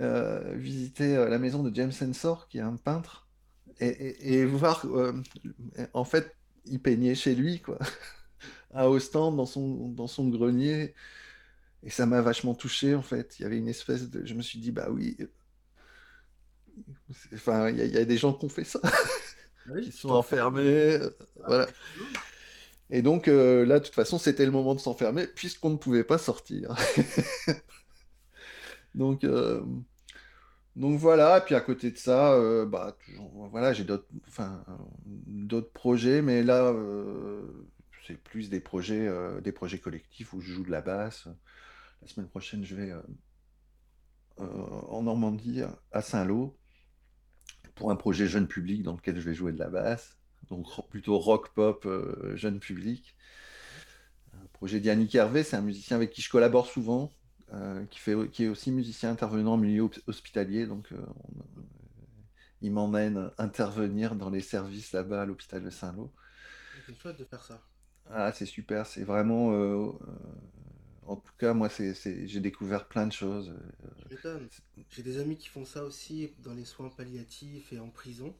euh, 0.00 0.54
visiter 0.56 1.16
la 1.16 1.38
maison 1.38 1.62
de 1.62 1.74
James 1.74 1.92
Ensor, 2.02 2.48
qui 2.48 2.58
est 2.58 2.62
un 2.62 2.76
peintre 2.76 3.28
et, 3.80 4.44
voir, 4.44 4.84
euh, 4.86 5.12
en 5.94 6.04
fait, 6.04 6.36
il 6.66 6.80
peignait 6.80 7.14
chez 7.14 7.34
lui, 7.34 7.60
quoi, 7.60 7.78
à 8.74 8.90
Ostende, 8.90 9.36
dans 9.36 9.46
son, 9.46 9.88
dans 9.90 10.06
son 10.06 10.28
grenier. 10.28 10.94
Et 11.84 11.90
ça 11.90 12.06
m'a 12.06 12.20
vachement 12.20 12.54
touché, 12.54 12.94
en 12.94 13.02
fait. 13.02 13.38
Il 13.38 13.42
y 13.42 13.46
avait 13.46 13.58
une 13.58 13.68
espèce 13.68 14.10
de. 14.10 14.24
Je 14.26 14.34
me 14.34 14.42
suis 14.42 14.58
dit, 14.58 14.72
bah 14.72 14.88
oui. 14.90 15.16
Enfin, 17.34 17.70
il 17.70 17.76
y, 17.76 17.98
a 17.98 18.04
des 18.04 18.16
gens 18.16 18.32
qui 18.32 18.44
ont 18.46 18.48
fait 18.48 18.64
ça. 18.64 18.80
Oui, 19.70 19.82
qui 19.82 19.92
sont 19.92 20.10
enfermés. 20.10 20.94
euh, 20.94 21.10
voilà. 21.46 21.66
Et 22.90 23.02
donc 23.02 23.28
euh, 23.28 23.66
là, 23.66 23.80
de 23.80 23.84
toute 23.84 23.94
façon, 23.94 24.18
c'était 24.18 24.46
le 24.46 24.50
moment 24.50 24.74
de 24.74 24.80
s'enfermer 24.80 25.26
puisqu'on 25.26 25.70
ne 25.70 25.76
pouvait 25.76 26.04
pas 26.04 26.18
sortir. 26.18 26.74
Donc, 28.94 29.24
euh, 29.24 29.62
donc 30.76 30.98
voilà. 30.98 31.38
Et 31.38 31.40
puis 31.42 31.54
à 31.54 31.60
côté 31.60 31.90
de 31.90 31.98
ça, 31.98 32.32
euh, 32.32 32.66
bah 32.66 32.96
toujours, 33.04 33.48
voilà, 33.48 33.72
j'ai 33.72 33.84
d'autres, 33.84 34.08
enfin, 34.28 34.64
d'autres 35.06 35.72
projets, 35.72 36.22
mais 36.22 36.42
là, 36.42 36.64
euh, 36.72 37.42
c'est 38.06 38.16
plus 38.18 38.50
des 38.50 38.60
projets, 38.60 39.06
euh, 39.06 39.40
des 39.40 39.52
projets 39.52 39.78
collectifs 39.78 40.32
où 40.32 40.40
je 40.40 40.52
joue 40.52 40.64
de 40.64 40.70
la 40.70 40.80
basse. 40.80 41.28
La 42.02 42.08
semaine 42.08 42.28
prochaine, 42.28 42.64
je 42.64 42.74
vais 42.74 42.90
euh, 42.90 43.00
euh, 44.40 44.44
en 44.88 45.02
Normandie, 45.02 45.62
à 45.92 46.02
Saint-Lô, 46.02 46.56
pour 47.74 47.90
un 47.90 47.96
projet 47.96 48.26
jeune 48.26 48.46
public 48.48 48.82
dans 48.82 48.94
lequel 48.94 49.16
je 49.16 49.20
vais 49.28 49.34
jouer 49.34 49.52
de 49.52 49.58
la 49.58 49.68
basse. 49.68 50.16
Donc 50.50 50.66
plutôt 50.88 51.18
rock 51.18 51.50
pop 51.54 51.84
euh, 51.86 52.36
jeune 52.36 52.58
public. 52.60 53.14
Un 54.34 54.46
projet 54.52 54.80
d'Yannick 54.80 55.14
Hervé, 55.14 55.42
c'est 55.42 55.56
un 55.56 55.60
musicien 55.62 55.96
avec 55.96 56.10
qui 56.10 56.22
je 56.22 56.30
collabore 56.30 56.66
souvent, 56.66 57.10
euh, 57.52 57.84
qui 57.86 57.98
fait, 57.98 58.16
qui 58.30 58.44
est 58.44 58.48
aussi 58.48 58.70
musicien 58.70 59.10
intervenant 59.10 59.54
en 59.54 59.56
milieu 59.56 59.88
hospitalier. 60.06 60.66
Donc 60.66 60.92
euh, 60.92 61.04
on- 61.24 61.62
il 62.60 62.72
m'emmène 62.72 63.30
intervenir 63.38 64.16
dans 64.16 64.30
les 64.30 64.40
services 64.40 64.92
là-bas 64.92 65.22
à 65.22 65.26
l'hôpital 65.26 65.62
de 65.62 65.70
Saint-Lô. 65.70 66.10
C'est 66.86 66.94
chouette 66.94 67.18
de 67.18 67.24
faire 67.24 67.42
ça. 67.42 67.60
Ah, 68.10 68.32
c'est 68.32 68.46
super, 68.46 68.86
c'est 68.86 69.04
vraiment. 69.04 69.52
En 71.08 71.16
tout 71.16 71.32
cas, 71.38 71.54
moi, 71.54 71.68
c'est, 71.68 71.94
j'ai 72.28 72.40
découvert 72.40 72.86
plein 72.88 73.06
de 73.06 73.12
choses. 73.12 73.50
euh. 73.50 74.08
J'ai 74.90 75.02
des 75.02 75.18
amis 75.18 75.36
qui 75.36 75.48
font 75.48 75.64
ça 75.64 75.84
aussi 75.84 76.32
dans 76.40 76.54
les 76.54 76.64
soins 76.64 76.88
palliatifs 76.90 77.72
et 77.72 77.78
en 77.78 77.88
prison, 77.90 78.34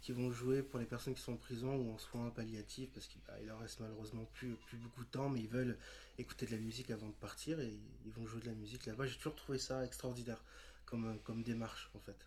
qui 0.00 0.12
vont 0.12 0.30
jouer 0.32 0.62
pour 0.62 0.78
les 0.78 0.86
personnes 0.86 1.14
qui 1.14 1.22
sont 1.22 1.32
en 1.34 1.36
prison 1.36 1.76
ou 1.76 1.92
en 1.92 1.98
soins 1.98 2.30
palliatifs 2.30 2.90
parce 2.92 3.06
qu'il 3.06 3.20
bah, 3.26 3.34
leur 3.46 3.58
reste 3.60 3.80
malheureusement 3.80 4.24
plus, 4.34 4.56
plus 4.66 4.78
beaucoup 4.78 5.04
de 5.04 5.10
temps, 5.10 5.28
mais 5.28 5.40
ils 5.40 5.48
veulent 5.48 5.78
écouter 6.18 6.46
de 6.46 6.52
la 6.52 6.58
musique 6.58 6.90
avant 6.90 7.08
de 7.08 7.14
partir 7.14 7.60
et 7.60 7.72
ils 8.06 8.12
vont 8.12 8.26
jouer 8.26 8.40
de 8.40 8.46
la 8.46 8.54
musique 8.54 8.86
là-bas. 8.86 9.06
J'ai 9.06 9.16
toujours 9.16 9.36
trouvé 9.36 9.58
ça 9.58 9.84
extraordinaire 9.84 10.42
comme, 10.86 11.06
euh, 11.06 11.14
comme 11.24 11.42
démarche 11.42 11.90
en 11.94 12.00
fait. 12.00 12.26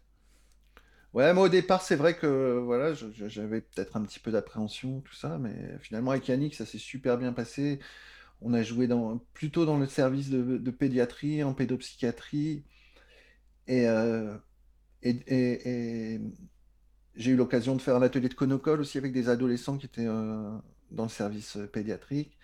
Ouais, 1.14 1.34
moi 1.34 1.46
au 1.46 1.50
départ, 1.50 1.82
c'est 1.82 1.98
vrai 1.98 2.16
que 2.16 2.58
voilà, 2.64 2.94
j'avais 2.94 3.60
peut-être 3.62 3.98
un 3.98 4.04
petit 4.04 4.20
peu 4.20 4.32
d'appréhension, 4.32 5.02
tout 5.02 5.14
ça, 5.14 5.38
mais 5.38 5.78
finalement 5.82 6.12
avec 6.12 6.28
Yannick, 6.30 6.56
ça 6.56 6.66
s'est 6.66 6.78
super 6.78 7.18
bien 7.18 7.34
passé. 7.34 7.80
On 8.42 8.54
a 8.54 8.64
joué 8.64 8.90
plutôt 9.34 9.66
dans 9.66 9.78
le 9.78 9.86
service 9.86 10.30
de, 10.30 10.72
pédiatrie, 10.72 11.44
en 11.44 11.54
pédopsychiatrie, 11.54 12.64
et, 13.68 13.88
euh, 13.88 14.36
et, 15.04 16.20
j'ai 17.16 17.32
eu 17.32 17.36
l'occasion 17.36 17.76
de 17.76 17.82
faire 17.82 17.96
un 17.96 18.02
atelier 18.02 18.30
de 18.30 18.34
conocole 18.34 18.82
aussi 18.82 18.98
avec 18.98 19.14
des 19.14 19.30
adolescents 19.30 19.78
qui 19.78 19.86
étaient 19.86 20.08
euh, 20.08 20.58
dans 20.92 21.04
le 21.04 21.10
service 21.10 21.58
euh, 21.58 21.68
pédiatrique. 21.68 22.38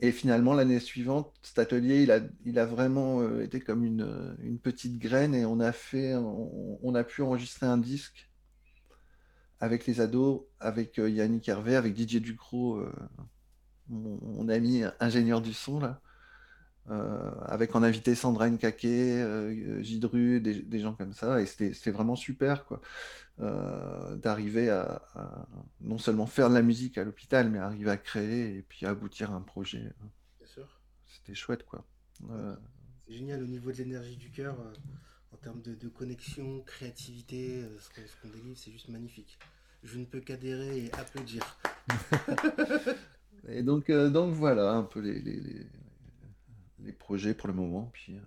Et 0.00 0.12
finalement, 0.12 0.54
l'année 0.54 0.80
suivante, 0.80 1.32
cet 1.42 1.58
atelier, 1.60 2.02
il 2.44 2.58
a, 2.58 2.66
vraiment 2.66 3.38
été 3.38 3.60
comme 3.60 3.84
une, 3.84 4.58
petite 4.60 4.98
graine 4.98 5.32
et 5.32 5.44
on 5.44 5.60
a 5.60 5.72
on, 6.82 6.94
a 6.96 7.04
pu 7.04 7.22
enregistrer 7.22 7.66
un 7.66 7.78
disque 7.78 8.28
avec 9.60 9.86
les 9.86 10.00
ados, 10.00 10.42
avec 10.58 10.96
Yannick 10.96 11.48
Hervé, 11.48 11.76
avec 11.76 11.94
Didier 11.94 12.18
Ducrot, 12.18 12.84
mon, 13.92 14.18
mon 14.22 14.48
ami 14.48 14.82
ingénieur 15.00 15.40
du 15.40 15.52
son, 15.52 15.80
là, 15.80 16.00
euh, 16.90 17.30
avec 17.44 17.76
en 17.76 17.82
invité 17.82 18.14
Sandra 18.14 18.48
Nkake, 18.50 18.84
euh, 18.86 19.82
Gidru, 19.82 20.40
des, 20.40 20.62
des 20.62 20.80
gens 20.80 20.94
comme 20.94 21.12
ça. 21.12 21.40
Et 21.40 21.46
c'était 21.46 21.90
vraiment 21.92 22.16
super, 22.16 22.64
quoi, 22.64 22.80
euh, 23.40 24.16
d'arriver 24.16 24.68
à, 24.68 25.02
à 25.14 25.46
non 25.80 25.98
seulement 25.98 26.26
faire 26.26 26.48
de 26.48 26.54
la 26.54 26.62
musique 26.62 26.98
à 26.98 27.04
l'hôpital, 27.04 27.50
mais 27.50 27.58
arriver 27.58 27.90
à 27.90 27.96
créer 27.96 28.56
et 28.56 28.62
puis 28.62 28.84
aboutir 28.84 29.30
à 29.30 29.34
un 29.34 29.42
projet. 29.42 29.92
Bien 30.38 30.48
sûr. 30.48 30.80
C'était 31.06 31.34
chouette, 31.34 31.64
quoi. 31.64 31.84
C'est 33.06 33.14
génial 33.14 33.42
au 33.42 33.46
niveau 33.46 33.70
de 33.70 33.76
l'énergie 33.76 34.16
du 34.16 34.30
cœur, 34.30 34.56
en 35.32 35.36
termes 35.36 35.62
de, 35.62 35.74
de 35.74 35.88
connexion, 35.88 36.62
créativité, 36.62 37.64
ce 37.80 37.88
qu'on 37.90 38.06
ce 38.06 38.16
qu'on 38.22 38.28
délivre, 38.28 38.56
c'est 38.56 38.70
juste 38.72 38.88
magnifique. 38.88 39.38
Je 39.84 39.98
ne 39.98 40.04
peux 40.04 40.20
qu'adhérer 40.20 40.84
et 40.84 40.92
applaudir. 40.94 41.58
et 43.48 43.62
donc, 43.62 43.90
euh, 43.90 44.10
donc 44.10 44.34
voilà 44.34 44.72
un 44.72 44.82
peu 44.84 45.00
les, 45.00 45.20
les, 45.20 45.40
les- 45.40 45.66
les 46.80 46.92
projets 46.92 47.34
pour 47.34 47.48
le 47.48 47.54
moment. 47.54 47.90
Puis, 47.92 48.16
euh, 48.16 48.20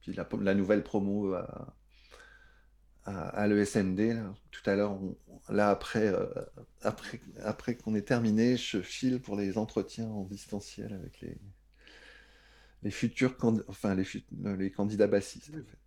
puis 0.00 0.12
la, 0.12 0.28
la 0.40 0.54
nouvelle 0.54 0.82
promo 0.82 1.34
à, 1.34 1.74
à, 3.04 3.28
à 3.28 3.46
l'ESMD. 3.48 4.16
Tout 4.50 4.68
à 4.70 4.76
l'heure, 4.76 4.98
là 5.48 5.70
après, 5.70 6.08
euh, 6.08 6.26
après, 6.82 7.20
après 7.42 7.76
qu'on 7.76 7.94
ait 7.94 8.02
terminé, 8.02 8.56
je 8.56 8.80
file 8.80 9.20
pour 9.20 9.36
les 9.36 9.58
entretiens 9.58 10.08
en 10.08 10.24
distanciel 10.24 10.92
avec 10.92 11.20
les, 11.20 11.38
les 12.82 12.90
futurs 12.90 13.36
candidats, 13.36 13.64
enfin 13.68 13.94
les, 13.94 14.04
fut- 14.04 14.24
les 14.58 14.70
candidats 14.70 15.06
bassistes. 15.06 15.50
en 15.50 15.64
fait. 15.64 15.78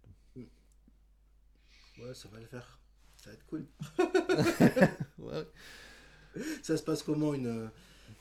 Ouais, 1.98 2.13
ça 2.13 2.28
va 2.30 2.39
le 2.39 2.45
faire. 2.45 2.80
Ça 3.17 3.30
va 3.30 3.36
être 3.36 3.45
cool. 3.45 3.65
Ouais. 5.19 5.48
Ça 6.63 6.78
se 6.78 6.84
passe 6.84 7.04
comment 7.04 7.34
une, 7.34 7.69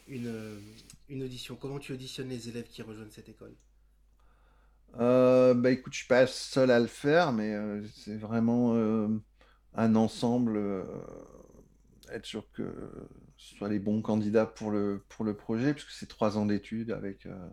une, 0.07 0.61
une 1.09 1.23
audition? 1.23 1.57
Comment 1.57 1.79
tu 1.79 1.93
auditionnes 1.93 2.29
les 2.29 2.49
élèves 2.49 2.69
qui 2.69 2.83
rejoignent 2.83 3.11
cette 3.11 3.29
école? 3.29 3.55
Euh, 5.01 5.55
bah 5.55 5.71
écoute, 5.71 5.93
je 5.93 5.99
suis 5.99 6.09
pas 6.09 6.27
seul 6.27 6.71
à 6.71 6.79
le 6.79 6.87
faire, 6.87 7.33
mais 7.33 7.55
euh, 7.55 7.83
c'est 7.95 8.17
vraiment 8.17 8.75
euh, 8.77 9.09
un 9.75 9.97
ensemble, 9.97 10.57
euh, 10.57 10.85
être 12.13 12.27
sûr 12.27 12.51
que 12.53 12.73
ce 13.37 13.57
soit 13.57 13.69
les 13.69 13.81
bons 13.81 14.03
candidats 14.03 14.47
pour 14.47 14.71
le, 14.71 15.03
projet, 15.37 15.75
puisque 15.75 15.91
c'est 15.91 16.09
trois 16.09 16.39
ans 16.39 16.47
d'études 16.47 16.93
avec 16.93 17.27
euh, 17.27 17.49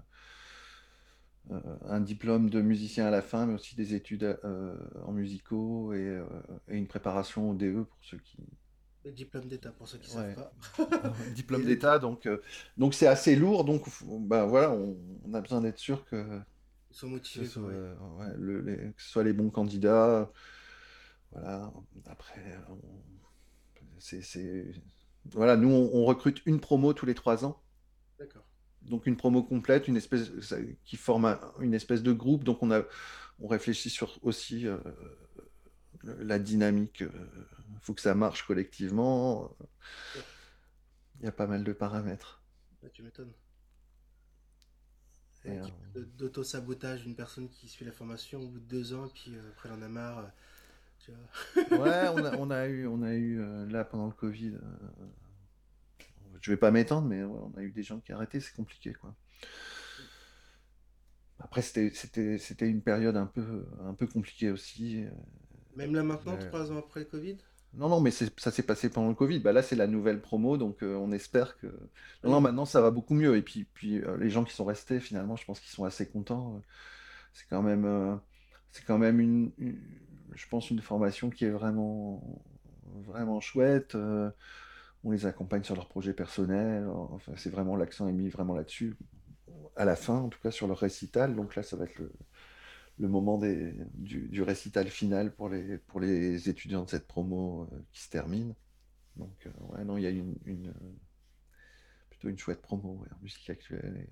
euh, 1.52 1.60
un 1.86 2.00
diplôme 2.00 2.50
de 2.50 2.62
musicien 2.62 3.08
à 3.08 3.12
la 3.12 3.22
fin, 3.22 3.48
mais 3.48 3.56
aussi 3.56 3.76
des 3.76 3.96
études 3.96 4.40
euh, 4.44 4.76
en 5.04 5.12
musicaux 5.12 5.94
euh, 5.94 6.24
et 6.68 6.78
une 6.78 6.88
préparation 6.88 7.50
au 7.50 7.56
DE 7.56 7.84
pour 7.84 8.00
ceux 8.02 8.20
qui... 8.20 8.38
Le 9.04 9.12
diplôme 9.12 9.48
d'état 9.48 9.72
pour 9.72 9.88
ceux 9.88 9.98
qui 9.98 10.16
Ouais, 10.16 10.36
savent 10.36 10.52
pas. 10.78 11.14
diplôme 11.36 11.66
d'État, 11.66 11.98
donc 11.98 12.28
euh, 12.28 12.40
donc 12.78 12.94
c'est 12.94 13.08
assez 13.08 13.36
lourd, 13.36 13.64
donc 13.66 13.84
bah 14.04 14.46
voilà, 14.46 14.72
on, 14.72 14.96
on 15.26 15.34
a 15.34 15.42
besoin 15.42 15.62
d'être 15.62 15.80
sûr 15.80 16.06
que 16.06 16.40
Ils 16.92 16.96
sont 16.96 17.08
que 17.08 17.12
motivés 17.14 17.48
soit, 17.48 17.64
ouais. 17.64 17.94
ouais, 18.20 18.34
le- 18.38 18.62
les, 18.62 18.78
que 18.94 19.02
ce 19.02 19.10
soit 19.10 19.24
les 19.24 19.34
bons 19.34 19.50
candidats. 19.50 20.32
Voilà. 21.32 21.72
Après, 22.06 22.42
on- 22.70 22.80
c'est, 24.00 24.22
voilà, 25.26 25.56
nous 25.56 25.70
on, 25.70 25.92
on 25.94 26.06
recrute 26.06 26.42
une 26.46 26.60
promo 26.60 26.94
tous 26.94 27.06
les 27.06 27.14
trois 27.14 27.46
ans, 27.46 27.62
D'accord. 28.20 28.44
donc 28.84 29.06
une 29.06 29.16
promo 29.18 29.44
complète, 29.44 29.88
une 29.88 29.98
espèce 29.98 30.32
ça- 30.42 30.58
qui 30.84 30.98
forme 30.98 31.26
un- 31.26 31.40
une 31.60 31.74
espèce 31.74 32.04
de 32.04 32.12
groupe. 32.14 32.44
Donc 32.44 32.64
on 32.64 32.72
a, 32.72 32.84
on 33.40 33.48
réfléchit 33.48 33.90
sur 33.90 34.18
aussi 34.24 34.68
euh, 34.68 34.78
la 36.20 36.40
dynamique. 36.40 37.04
Faut 37.82 37.94
que 37.94 38.02
ça 38.02 38.16
marche 38.16 38.46
collectivement. 38.46 39.56
Il 41.20 41.26
y 41.26 41.28
a 41.28 41.32
pas 41.32 41.48
mal 41.48 41.64
de 41.64 41.74
paramètres. 41.74 42.42
Ouais, 42.82 42.90
tu 42.92 43.04
m'étonnes. 43.04 43.34
Ouais, 45.46 45.60
euh, 45.96 46.06
D'auto-sabotage 46.18 47.02
d'une 47.02 47.16
personne 47.16 47.50
qui 47.50 47.68
suit 47.68 47.86
la 47.86 47.92
formation 47.92 48.42
au 48.42 48.48
bout 48.48 48.60
de 48.60 48.66
deux 48.66 48.94
ans, 48.94 49.06
et 49.06 49.12
puis 49.14 49.36
euh, 49.36 49.50
après 49.50 49.70
elle 49.70 49.76
en 49.76 49.82
a 49.82 49.88
marre. 49.88 50.20
euh, 50.20 50.28
tu 51.00 51.12
vois. 51.12 51.80
Ouais, 51.84 52.08
on 52.14 52.26
a, 52.26 52.38
on 52.38 52.52
a 52.52 52.68
eu, 52.68 52.88
on 52.88 53.02
a 53.02 53.14
eu 53.14 53.68
là 53.68 53.84
pendant 53.84 54.08
le 54.08 54.14
Covid. 54.14 54.54
je 56.42 56.52
vais 56.52 56.58
pas 56.58 56.72
m'étendre, 56.72 57.08
mais 57.08 57.24
ouais, 57.24 57.40
on 57.54 57.58
a 57.58 57.64
eu 57.64 57.72
des 57.72 57.84
gens 57.84 58.00
qui 58.00 58.12
arrêtaient, 58.12 58.40
c'est 58.40 58.56
compliqué, 58.56 58.94
quoi. 58.94 59.16
Après, 61.40 61.64
c'était, 61.64 62.68
une 62.68 62.84
période 62.84 63.18
un 63.18 63.26
peu, 63.26 63.66
un 63.80 63.96
peu 63.96 64.06
compliquée 64.06 64.52
aussi. 64.52 65.06
Même 65.76 65.96
là 65.96 66.04
maintenant, 66.04 66.38
trois 66.38 66.72
ans 66.72 66.78
après 66.78 67.00
le 67.00 67.08
Covid? 67.08 67.38
Non, 67.74 67.88
non, 67.88 68.02
mais 68.02 68.12
ça 68.12 68.52
s'est 68.52 68.64
passé 68.64 68.90
pendant 68.90 69.08
le 69.08 69.16
Covid. 69.16 69.40
Bah 69.40 69.54
là, 69.54 69.64
c'est 69.64 69.78
la 69.78 69.88
nouvelle 69.88 70.22
promo, 70.22 70.58
donc 70.58 70.84
euh, 70.84 70.96
on 70.98 71.12
espère 71.14 71.58
que. 71.58 71.68
Non, 72.24 72.42
maintenant 72.42 72.66
ça 72.66 72.82
va 72.82 72.92
beaucoup 72.92 73.14
mieux. 73.14 73.38
Et 73.38 73.42
puis, 73.42 73.64
puis 73.74 74.00
euh, 74.04 74.18
les 74.18 74.30
gens 74.30 74.44
qui 74.44 74.54
sont 74.54 74.66
restés, 74.66 75.00
finalement, 75.00 75.38
je 75.38 75.46
pense 75.46 75.60
qu'ils 75.62 75.72
sont 75.72 75.86
assez 75.86 76.08
contents. 76.10 76.62
C'est 77.34 77.48
quand 77.50 77.64
même, 77.64 77.86
euh, 77.86 78.16
c'est 78.72 78.86
quand 78.86 78.98
même 79.00 79.20
une, 79.22 79.52
une- 79.60 79.82
je 80.36 80.48
pense, 80.50 80.72
une 80.72 80.82
formation 80.82 81.30
qui 81.30 81.46
est 81.46 81.52
vraiment, 81.52 82.24
vraiment 83.08 83.40
chouette. 83.42 83.96
on 85.04 85.12
les 85.12 85.26
accompagne 85.26 85.64
sur 85.64 85.76
leurs 85.76 85.88
projets 85.88 86.14
personnels. 86.14 86.88
Enfin, 86.88 87.34
c'est 87.36 87.50
vraiment 87.50 87.76
l'accent 87.76 88.08
est 88.08 88.14
mis 88.14 88.30
vraiment 88.30 88.56
là-dessus. 88.56 88.96
À 89.76 89.86
la 89.86 89.96
fin, 89.96 90.16
en 90.16 90.30
tout 90.30 90.40
cas, 90.42 90.52
sur 90.52 90.68
leur 90.68 90.80
récital. 90.80 91.36
Donc 91.36 91.56
là, 91.56 91.64
ça 91.64 91.78
va 91.78 91.86
être 91.86 91.98
le, 92.00 92.12
le 92.98 93.08
moment 93.08 93.38
des, 93.38 93.74
du, 93.94 94.28
du 94.30 94.42
récital 94.44 94.88
final 94.90 95.34
pour 95.34 95.50
les, 95.50 95.78
pour 95.80 96.00
les 96.00 96.50
étudiants 96.50 96.84
de 96.84 96.90
cette 96.90 97.08
promo 97.08 97.68
euh, 97.72 97.80
qui 97.92 98.02
se 98.02 98.10
termine. 98.10 98.54
Donc, 99.16 99.48
euh, 99.48 99.52
ouais, 99.70 99.84
non, 99.84 99.98
il 99.98 100.04
y 100.04 100.08
a 100.08 100.10
une, 100.10 100.38
euh, 100.48 100.92
plutôt 102.10 102.30
une 102.30 102.38
chouette 102.38 102.62
promo 102.62 103.00
ouais, 103.02 103.10
en 103.12 103.22
musique 103.22 103.50
actuelle 103.50 103.98
et 103.98 104.10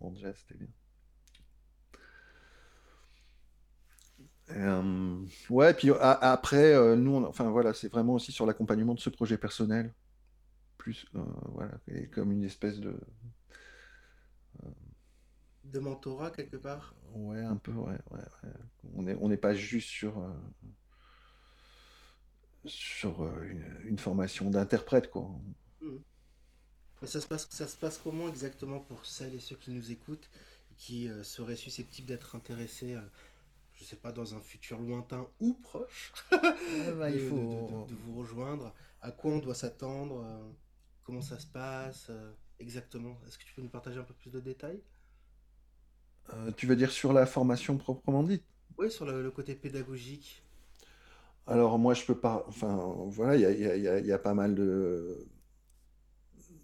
en, 0.00 0.14
jazz, 0.14 0.34
c'était 0.38 0.54
bien. 0.54 0.68
Et, 4.50 5.26
ouais, 5.50 5.72
puis 5.72 5.90
après, 6.00 6.96
nous, 6.96 7.24
enfin 7.24 7.48
voilà, 7.50 7.72
c'est 7.72 7.88
vraiment 7.88 8.14
aussi 8.14 8.32
sur 8.32 8.44
l'accompagnement 8.44 8.94
de 8.94 9.00
ce 9.00 9.08
projet 9.08 9.38
personnel. 9.38 9.94
plus, 10.76 11.06
voilà, 11.52 11.78
comme 12.12 12.32
une 12.32 12.44
espèce 12.44 12.80
de 12.80 12.98
de 15.72 15.80
mentorat 15.80 16.30
quelque 16.30 16.56
part. 16.56 16.94
Ouais, 17.14 17.40
un 17.40 17.56
peu, 17.56 17.72
ouais, 17.72 17.98
ouais, 18.10 18.20
On 18.94 19.02
n'est 19.02 19.14
on 19.14 19.28
n'est 19.28 19.36
pas 19.36 19.54
juste 19.54 19.88
sur 19.88 20.22
sur 22.64 23.28
une, 23.84 23.98
formation 23.98 24.48
d'interprète, 24.48 25.10
quoi. 25.10 25.28
Mmh. 25.80 25.96
Ça 27.04 27.20
se, 27.20 27.26
passe, 27.26 27.48
ça 27.50 27.66
se 27.66 27.76
passe 27.76 27.98
comment 27.98 28.28
exactement 28.28 28.78
pour 28.78 29.04
celles 29.04 29.34
et 29.34 29.40
ceux 29.40 29.56
qui 29.56 29.72
nous 29.72 29.90
écoutent, 29.90 30.30
qui 30.76 31.10
seraient 31.24 31.56
susceptibles 31.56 32.06
d'être 32.06 32.36
intéressés 32.36 32.96
je 33.82 33.88
sais 33.88 33.96
pas, 33.96 34.12
dans 34.12 34.34
un 34.34 34.40
futur 34.40 34.78
lointain 34.78 35.26
ou 35.40 35.54
proche, 35.54 36.12
ah 36.30 36.56
bah, 36.96 37.10
il 37.10 37.28
faut... 37.28 37.86
de, 37.88 37.94
vous 37.94 38.20
rejoindre? 38.20 38.72
À 39.00 39.10
quoi 39.10 39.32
on 39.32 39.38
doit 39.38 39.56
s'attendre 39.56 40.22
euh, 40.24 40.50
Comment 41.02 41.20
ça 41.20 41.38
se 41.38 41.46
passe 41.48 42.06
euh, 42.10 42.32
Exactement? 42.60 43.18
Est-ce 43.26 43.38
que 43.38 43.44
tu 43.44 43.54
peux 43.54 43.62
nous 43.62 43.68
partager 43.68 43.98
un 43.98 44.04
peu 44.04 44.14
plus 44.14 44.30
de 44.30 44.38
détails? 44.38 44.80
Euh, 46.32 46.50
Tu 46.56 46.66
veux 46.66 46.76
dire 46.76 46.90
sur 46.90 47.12
la 47.12 47.26
formation 47.26 47.76
proprement 47.76 48.22
dite 48.22 48.44
Oui, 48.78 48.90
sur 48.90 49.06
le, 49.06 49.30
côté 49.30 49.54
pédagogique. 49.54 50.42
Alors 51.46 51.78
moi, 51.78 51.94
je 51.94 52.04
peux 52.04 52.18
pas... 52.18 52.44
Enfin, 52.48 52.94
voilà, 53.08 53.36
il 53.36 54.06
y 54.06 54.12
a, 54.12 54.18
pas 54.18 54.34
mal 54.34 54.54
de 54.54 55.26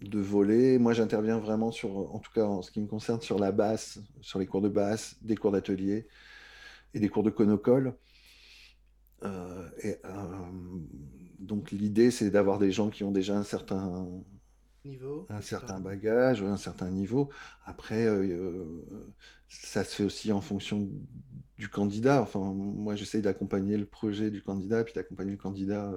de 0.01 0.19
volets. 0.19 0.77
Moi, 0.77 0.93
j'interviens 0.93 1.39
vraiment 1.39 1.71
sur, 1.71 2.13
en 2.13 2.19
tout 2.19 2.31
cas 2.31 2.45
en 2.45 2.61
ce 2.61 2.71
qui 2.71 2.79
me 2.79 2.87
concerne, 2.87 3.21
sur 3.21 3.39
la 3.39 3.51
basse, 3.51 3.99
sur 4.21 4.39
les 4.39 4.45
cours 4.45 4.61
de 4.61 4.69
basse, 4.69 5.17
des 5.21 5.35
cours 5.35 5.51
d'atelier 5.51 6.07
et 6.93 6.99
des 6.99 7.09
cours 7.09 7.23
de 7.23 7.29
conocole. 7.29 7.95
Euh, 9.23 9.69
et, 9.83 9.97
euh, 10.05 10.39
donc 11.39 11.71
l'idée, 11.71 12.11
c'est 12.11 12.29
d'avoir 12.29 12.59
des 12.59 12.71
gens 12.71 12.89
qui 12.89 13.03
ont 13.03 13.11
déjà 13.11 13.37
un 13.37 13.43
certain 13.43 14.07
niveau, 14.85 15.27
un 15.29 15.41
certain 15.41 15.79
bagage, 15.79 16.41
un 16.43 16.57
certain 16.57 16.89
niveau. 16.89 17.29
Après, 17.65 18.05
euh, 18.05 18.85
ça 19.47 19.83
se 19.83 19.95
fait 19.95 20.03
aussi 20.03 20.31
en 20.31 20.41
fonction 20.41 20.89
du 21.57 21.69
candidat. 21.69 22.21
Enfin, 22.21 22.39
moi, 22.39 22.95
j'essaye 22.95 23.21
d'accompagner 23.21 23.77
le 23.77 23.85
projet 23.85 24.31
du 24.31 24.41
candidat, 24.41 24.83
puis 24.83 24.93
d'accompagner 24.93 25.31
le 25.31 25.37
candidat 25.37 25.91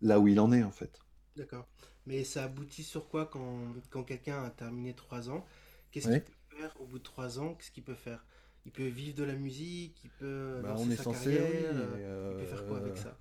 là 0.00 0.20
où 0.20 0.28
il 0.28 0.40
en 0.40 0.52
est, 0.52 0.62
en 0.62 0.70
fait. 0.70 0.98
D'accord. 1.36 1.66
Mais 2.06 2.24
ça 2.24 2.44
aboutit 2.44 2.82
sur 2.82 3.08
quoi 3.08 3.26
quand, 3.26 3.58
quand 3.90 4.02
quelqu'un 4.02 4.42
a 4.44 4.50
terminé 4.50 4.94
trois 4.94 5.30
ans? 5.30 5.44
Qu'est-ce 5.90 6.08
qu'il 6.08 6.20
peut 6.20 6.56
faire 6.56 6.74
au 6.80 6.86
bout 6.86 6.98
de 6.98 7.04
trois 7.04 7.38
ans? 7.38 7.54
Qu'est-ce 7.54 7.70
qu'il 7.70 7.84
peut 7.84 7.94
faire? 7.94 8.24
Il 8.64 8.72
peut 8.72 8.86
vivre 8.86 9.16
de 9.16 9.24
la 9.24 9.34
musique, 9.34 10.04
il 10.04 10.10
peut 10.10 10.60
bah, 10.62 10.74
on 10.78 10.90
est 10.90 10.96
censé, 10.96 11.38
euh, 11.38 12.30
il 12.30 12.36
peut 12.36 12.46
faire 12.46 12.66
quoi 12.66 12.78
avec 12.78 12.96
ça? 12.96 13.16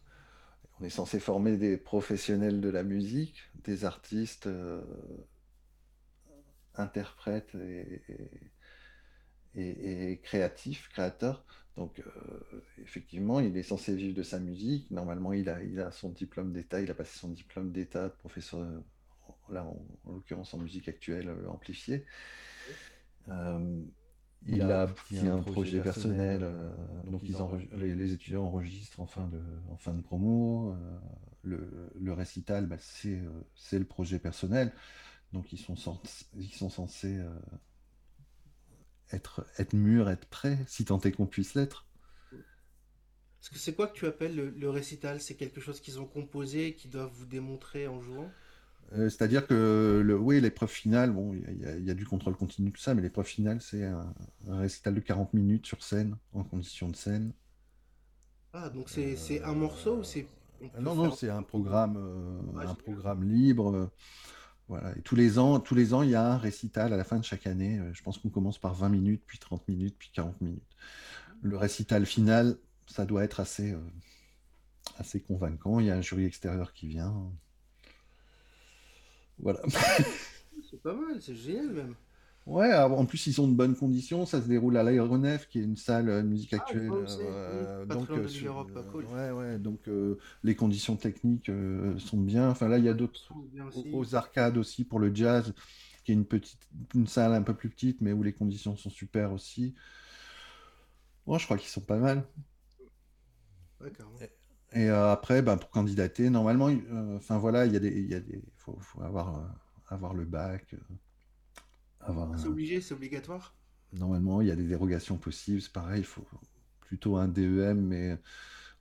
On 0.81 0.85
est 0.85 0.89
censé 0.89 1.19
former 1.19 1.57
des 1.57 1.77
professionnels 1.77 2.59
de 2.59 2.69
la 2.69 2.81
musique, 2.81 3.43
des 3.63 3.85
artistes, 3.85 4.47
euh, 4.47 4.81
interprètes 6.73 7.55
et, 9.53 10.19
créatifs, 10.23 10.89
créateurs. 10.89 11.45
Donc, 11.77 11.99
euh, 11.99 12.63
effectivement, 12.81 13.39
il 13.39 13.55
est 13.57 13.63
censé 13.63 13.95
vivre 13.95 14.15
de 14.15 14.23
sa 14.23 14.39
musique. 14.39 14.89
Normalement, 14.89 15.33
il 15.33 15.49
a, 15.49 15.61
il 15.61 15.79
a 15.79 15.91
son 15.91 16.09
diplôme 16.09 16.51
d'État, 16.51 16.81
il 16.81 16.89
a 16.89 16.95
passé 16.95 17.19
son 17.19 17.29
diplôme 17.29 17.71
d'État 17.71 18.09
de 18.09 18.13
professeur, 18.15 18.67
là, 19.49 19.63
en, 19.63 19.85
l'occurrence 20.11 20.55
en 20.55 20.57
musique 20.57 20.89
actuelle 20.89 21.31
amplifiée. 21.47 22.05
Il, 24.47 24.61
a, 24.63 24.83
un, 24.83 25.41
projet, 25.43 25.81
personnel, 25.81 26.39
euh, 26.41 26.71
donc 27.05 27.21
ils 27.23 27.37
les, 27.77 28.11
étudiants 28.11 28.43
enregistrent 28.43 28.99
en 28.99 29.05
fin 29.05 29.27
de, 29.27 29.39
en 29.69 29.77
fin 29.77 29.93
de 29.93 30.01
promo. 30.01 30.71
Euh, 30.71 30.99
le, 31.43 31.91
le, 31.99 32.13
récital, 32.13 32.65
bah, 32.65 32.77
euh, 33.05 33.41
c'est 33.55 33.77
le 33.77 33.85
projet 33.85 34.17
personnel, 34.17 34.73
donc 35.31 35.53
ils 35.53 35.59
sont, 35.59 35.75
ils 36.35 36.53
sont 36.53 36.71
censés 36.71 37.21
être, 39.11 39.45
être 39.59 39.73
mûrs, 39.73 40.09
être 40.09 40.25
prêts, 40.25 40.57
si 40.65 40.85
tant 40.85 40.99
est 41.01 41.11
qu'on 41.11 41.27
puisse 41.27 41.53
l'être. 41.53 41.85
Est-ce 42.31 43.51
que 43.51 43.59
c'est 43.59 43.75
quoi 43.75 43.87
que 43.87 43.93
tu 43.93 44.07
appelles 44.07 44.35
le, 44.35 44.49
le 44.49 44.69
récital? 44.71 45.21
C'est 45.21 45.35
quelque 45.35 45.61
chose 45.61 45.81
qu'ils 45.81 45.99
ont 45.99 46.07
composé 46.07 46.67
et 46.67 46.75
qu'ils 46.75 46.91
doivent 46.91 47.13
vous 47.13 47.25
démontrer 47.25 47.87
en 47.87 48.01
jouant? 48.01 48.31
C'est-à-dire 48.91 49.47
que 49.47 50.01
le, 50.03 50.17
oui, 50.17 50.41
l'épreuve 50.41 50.69
finale, 50.69 51.11
bon, 51.11 51.33
il 51.33 51.85
y, 51.85 51.89
a 51.89 51.93
du 51.93 52.05
contrôle 52.05 52.35
continu, 52.35 52.71
tout 52.71 52.81
ça, 52.81 52.93
mais 52.93 53.01
l'épreuve 53.01 53.25
finale, 53.25 53.61
c'est 53.61 53.85
un, 53.85 54.13
récital 54.49 54.93
de 54.93 54.99
40 54.99 55.33
minutes 55.33 55.65
sur 55.65 55.81
scène, 55.81 56.17
en 56.33 56.43
condition 56.43 56.89
de 56.89 56.95
scène. 56.95 57.31
Ah, 58.53 58.69
donc 58.69 58.89
c'est 58.89 59.41
un 59.43 59.53
morceau 59.53 59.97
ou 59.97 60.03
c'est. 60.03 60.27
Non, 60.79 60.93
non, 60.93 61.11
c'est 61.11 61.29
un 61.29 61.41
programme, 61.41 61.95
euh, 61.97 62.67
un 62.67 62.75
programme 62.75 63.23
libre. 63.23 63.73
Euh, 63.73 63.91
voilà. 64.67 64.95
Et 64.97 65.01
tous 65.01 65.15
les 65.15 65.39
ans, 65.39 65.59
tous 65.59 65.73
les 65.73 65.93
ans, 65.93 66.03
il 66.03 66.11
y 66.11 66.15
a 66.15 66.33
un 66.33 66.37
récital 66.37 66.93
à 66.93 66.97
la 66.97 67.03
fin 67.03 67.17
de 67.17 67.23
chaque 67.23 67.47
année. 67.47 67.81
je 67.93 68.03
pense 68.03 68.17
qu'on 68.17 68.29
commence 68.29 68.59
par 68.59 68.73
20 68.73 68.89
minutes, 68.89 69.23
puis 69.25 69.39
30 69.39 69.67
minutes, 69.69 69.95
puis 69.97 70.11
40 70.13 70.39
minutes. 70.41 70.75
Le 71.41 71.57
récital 71.57 72.05
final, 72.05 72.57
ça 72.87 73.05
doit 73.05 73.23
être 73.23 73.39
assez, 73.39 73.73
assez 74.97 75.21
convaincant. 75.21 75.79
Il 75.79 75.87
y 75.87 75.91
a 75.91 75.95
un 75.95 76.01
jury 76.01 76.25
extérieur 76.25 76.73
qui 76.73 76.87
vient. 76.87 77.31
Voilà. 79.41 79.59
c'est 80.69 80.81
pas 80.81 80.93
mal, 80.93 81.21
c'est 81.21 81.35
génial 81.35 81.69
même. 81.71 81.95
Ouais, 82.47 82.73
en 82.73 83.05
plus 83.05 83.27
ils 83.27 83.33
sont 83.33 83.47
de 83.47 83.53
bonnes 83.53 83.75
conditions, 83.75 84.25
ça 84.25 84.41
se 84.41 84.47
déroule 84.47 84.75
à 84.75 84.81
l'aéronef 84.81 85.47
qui 85.47 85.59
est 85.59 85.63
une 85.63 85.77
salle 85.77 86.07
de 86.07 86.21
musique 86.23 86.53
ah, 86.53 86.57
actuelle. 86.57 86.89
donc, 87.85 88.09
ouais, 88.09 89.31
ouais, 89.31 89.59
donc 89.59 89.87
les 90.43 90.55
conditions 90.55 90.95
techniques 90.95 91.51
sont 91.99 92.17
bien. 92.17 92.49
Enfin 92.49 92.67
là, 92.67 92.79
il 92.79 92.85
y 92.85 92.89
a 92.89 92.95
d'autres 92.95 93.31
aux 93.93 94.15
arcades 94.15 94.57
aussi 94.57 94.85
pour 94.85 94.97
le 94.97 95.13
jazz, 95.13 95.53
qui 96.03 96.11
est 96.11 96.15
une 96.15 96.25
petite, 96.25 96.67
une 96.95 97.05
salle 97.05 97.33
un 97.33 97.43
peu 97.43 97.53
plus 97.53 97.69
petite, 97.69 98.01
mais 98.01 98.11
où 98.11 98.23
les 98.23 98.33
conditions 98.33 98.75
sont 98.75 98.89
super 98.89 99.31
aussi. 99.33 99.75
Moi, 101.27 101.37
je 101.37 101.45
crois 101.45 101.57
qu'ils 101.57 101.69
sont 101.69 101.81
pas 101.81 101.97
mal. 101.97 102.25
Et 104.73 104.89
euh, 104.89 105.11
après, 105.11 105.41
ben, 105.41 105.57
pour 105.57 105.69
candidater, 105.69 106.29
normalement, 106.29 106.69
euh, 106.69 107.17
enfin 107.17 107.37
voilà, 107.37 107.65
il 107.65 107.73
y 107.73 107.75
a 107.75 107.79
des, 107.79 107.89
il 107.89 108.07
des, 108.07 108.41
faut, 108.55 108.77
faut 108.79 109.01
avoir, 109.01 109.37
euh, 109.37 109.41
avoir 109.89 110.13
le 110.13 110.23
bac. 110.23 110.75
avoir 111.99 112.39
c'est 112.39 112.47
obligé, 112.47 112.81
c'est 112.81 112.93
obligatoire? 112.93 113.53
Normalement, 113.93 114.41
il 114.41 114.47
y 114.47 114.51
a 114.51 114.55
des 114.55 114.67
dérogations 114.67 115.17
possibles. 115.17 115.61
C'est 115.61 115.73
pareil, 115.73 115.99
il 116.01 116.05
faut 116.05 116.25
plutôt 116.81 117.17
un 117.17 117.27
DEM, 117.27 117.81
mais 117.81 118.17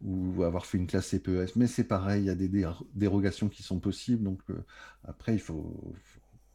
ou 0.03 0.45
avoir 0.45 0.65
fait 0.67 0.79
une 0.79 0.87
classe 0.87 1.09
CPES. 1.09 1.57
Mais 1.57 1.67
c'est 1.67 1.85
pareil, 1.85 2.23
il 2.23 2.27
y 2.27 2.31
a 2.31 2.35
des 2.35 2.49
dérogations 2.95 3.49
qui 3.49 3.63
sont 3.63 3.81
possibles. 3.81 4.23
Donc 4.23 4.43
après, 5.05 5.35
il 5.35 5.41
faut, 5.41 5.95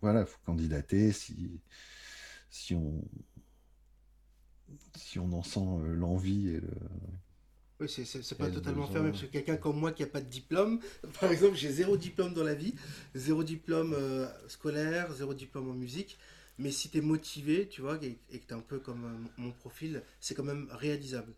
voilà, 0.01 0.25
faut 0.25 0.39
candidater 0.45 1.11
si, 1.11 1.59
si 2.49 2.73
on, 2.75 3.03
si 4.95 5.19
on 5.19 5.31
en 5.33 5.43
sent 5.43 5.65
l'envie 5.95 6.49
et 6.49 6.59
le 6.59 6.69
oui, 7.81 7.89
c'est 7.89 8.37
pas 8.37 8.49
totalement 8.49 8.87
fermé, 8.87 9.09
parce 9.09 9.23
que 9.23 9.27
quelqu'un 9.27 9.57
comme 9.57 9.77
moi 9.77 9.91
qui 9.91 10.01
n'a 10.01 10.07
pas 10.07 10.21
de 10.21 10.29
diplôme, 10.29 10.79
par 11.19 11.31
exemple, 11.31 11.55
j'ai 11.55 11.69
zéro 11.69 11.97
diplôme 11.97 12.33
dans 12.33 12.43
la 12.43 12.55
vie, 12.55 12.73
zéro 13.15 13.43
diplôme 13.43 13.93
euh, 13.93 14.27
scolaire, 14.47 15.11
zéro 15.13 15.33
diplôme 15.33 15.69
en 15.69 15.73
musique, 15.73 16.17
mais 16.57 16.71
si 16.71 16.89
tu 16.89 16.99
es 16.99 17.01
motivé, 17.01 17.67
tu 17.67 17.81
vois, 17.81 17.97
et, 18.01 18.15
que 18.15 18.45
tu 18.45 18.53
es 18.53 18.53
un 18.53 18.61
peu 18.61 18.79
comme 18.79 19.03
euh, 19.03 19.41
mon 19.41 19.51
profil, 19.51 20.03
c'est 20.21 20.35
quand 20.35 20.43
même 20.43 20.69
réalisable. 20.71 21.33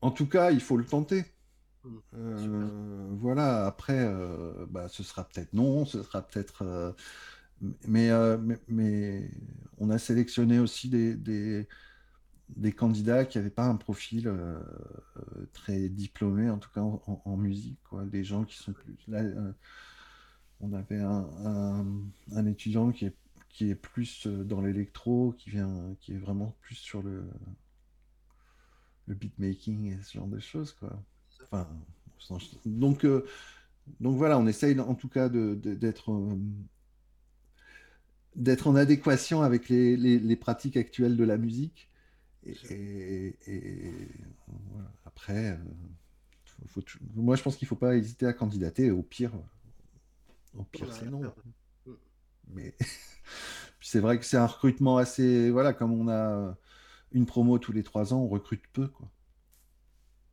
En 0.00 0.12
tout 0.12 0.28
cas, 0.28 0.52
il 0.52 0.60
faut 0.60 0.76
le 0.76 0.84
tenter. 0.84 1.24
Mmh, 1.82 1.96
euh, 2.14 3.08
voilà, 3.18 3.66
après, 3.66 4.08
bah, 4.68 4.88
ce 4.88 5.02
sera 5.02 5.24
peut-être 5.24 5.52
non, 5.52 5.86
ce 5.86 6.02
sera 6.02 6.22
peut-être... 6.22 6.94
Mais, 7.86 8.10
mais, 8.38 8.58
mais, 8.68 9.30
on 9.78 9.88
a 9.90 9.98
sélectionné 9.98 10.58
aussi 10.58 10.88
des 10.88 11.14
des 11.14 11.66
candidats 12.72 13.24
qui 13.24 13.38
n'avaient 13.38 13.50
pas 13.50 13.66
un 13.66 13.76
profil 13.76 14.28
euh, 14.28 14.58
euh, 15.16 15.46
très 15.52 15.88
diplômé, 15.88 16.50
en 16.50 16.58
tout 16.58 16.70
cas 16.70 16.80
en, 16.80 17.36
musique, 17.36 17.78
quoi. 17.88 18.04
Des 18.04 18.24
gens 18.24 18.44
qui 18.44 18.56
sont 18.56 18.72
plus. 18.72 18.96
Là, 19.08 19.20
euh, 19.20 19.52
on 20.60 20.72
avait 20.72 21.00
un, 21.00 22.46
étudiant 22.46 22.92
qui 22.92 23.06
est, 23.06 23.16
qui 23.48 23.70
est 23.70 23.74
plus 23.74 24.26
dans 24.26 24.60
l'électro, 24.60 25.34
qui 25.36 25.50
vient, 25.50 25.94
qui 26.00 26.12
est 26.12 26.18
vraiment 26.18 26.54
plus 26.60 26.76
sur 26.76 27.02
le, 27.02 27.24
le 29.06 29.14
beatmaking 29.14 29.92
et 29.92 30.02
ce 30.02 30.18
genre 30.18 30.28
de 30.28 30.40
choses, 30.40 30.72
quoi. 30.72 31.02
Enfin, 31.42 31.68
donc, 32.64 33.06
donc 34.00 34.16
voilà, 34.16 34.38
on 34.38 34.46
essaye 34.46 34.78
en 34.80 34.94
tout 34.94 35.08
cas 35.08 35.28
d'être 35.28 36.16
d'être 38.36 38.66
en 38.66 38.74
adéquation 38.74 39.42
avec 39.42 39.68
les, 39.68 39.96
les, 39.96 40.36
pratiques 40.36 40.76
actuelles 40.76 41.16
de 41.16 41.24
la 41.24 41.36
musique 41.36 41.88
et, 42.46 43.36
après, 45.04 45.52
euh, 45.52 45.56
moi 47.14 47.36
je 47.36 47.42
pense 47.42 47.56
qu'il 47.56 47.66
ne 47.66 47.68
faut 47.68 47.76
pas 47.76 47.96
hésiter 47.96 48.26
à 48.26 48.32
candidater. 48.32 48.90
Au 48.90 49.02
pire, 49.02 49.32
au 50.56 50.64
pire 50.64 50.92
c'est 50.92 51.06
non. 51.06 51.20
Mm. 51.86 51.92
Mais 52.48 52.76
c'est 53.80 54.00
vrai 54.00 54.18
que 54.18 54.24
c'est 54.24 54.36
un 54.36 54.46
recrutement 54.46 54.98
assez. 54.98 55.50
Voilà, 55.50 55.72
comme 55.72 55.92
on 55.92 56.08
a 56.08 56.56
une 57.12 57.26
promo 57.26 57.58
tous 57.58 57.72
les 57.72 57.82
trois 57.82 58.12
ans, 58.12 58.18
on 58.18 58.28
recrute 58.28 58.66
peu. 58.72 58.88
Quoi. 58.88 59.08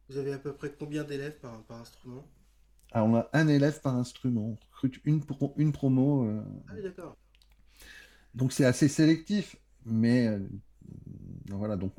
Vous 0.10 0.18
avez 0.18 0.34
à 0.34 0.40
peu 0.40 0.54
près 0.54 0.74
combien 0.78 1.04
d'élèves 1.04 1.40
par, 1.40 1.64
par 1.64 1.80
instrument? 1.80 2.28
Alors, 2.92 3.08
on 3.08 3.16
a 3.16 3.30
un 3.32 3.48
élève 3.48 3.80
par 3.80 3.96
instrument. 3.96 4.42
On 4.42 4.58
recrute 4.72 5.00
une, 5.06 5.22
une 5.56 5.72
promo. 5.72 6.26
Euh, 6.26 6.44
ah 6.68 6.74
oui, 6.76 6.84
d'accord. 6.84 7.18
Donc, 8.36 8.52
c'est 8.52 8.66
assez 8.66 8.90
sélectif. 8.90 9.56
Mais 9.86 10.28
euh, 10.28 10.40
voilà, 11.50 11.78
donc 11.78 11.94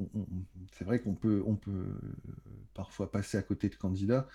c'est 0.73 0.85
vrai 0.85 1.01
qu'on 1.01 1.14
peut, 1.14 1.42
on 1.47 1.57
peut 1.57 1.87
parfois 2.75 3.11
passer 3.11 3.37
à 3.38 3.42
côté 3.42 3.68
de 3.68 3.75
candidats 3.75 4.27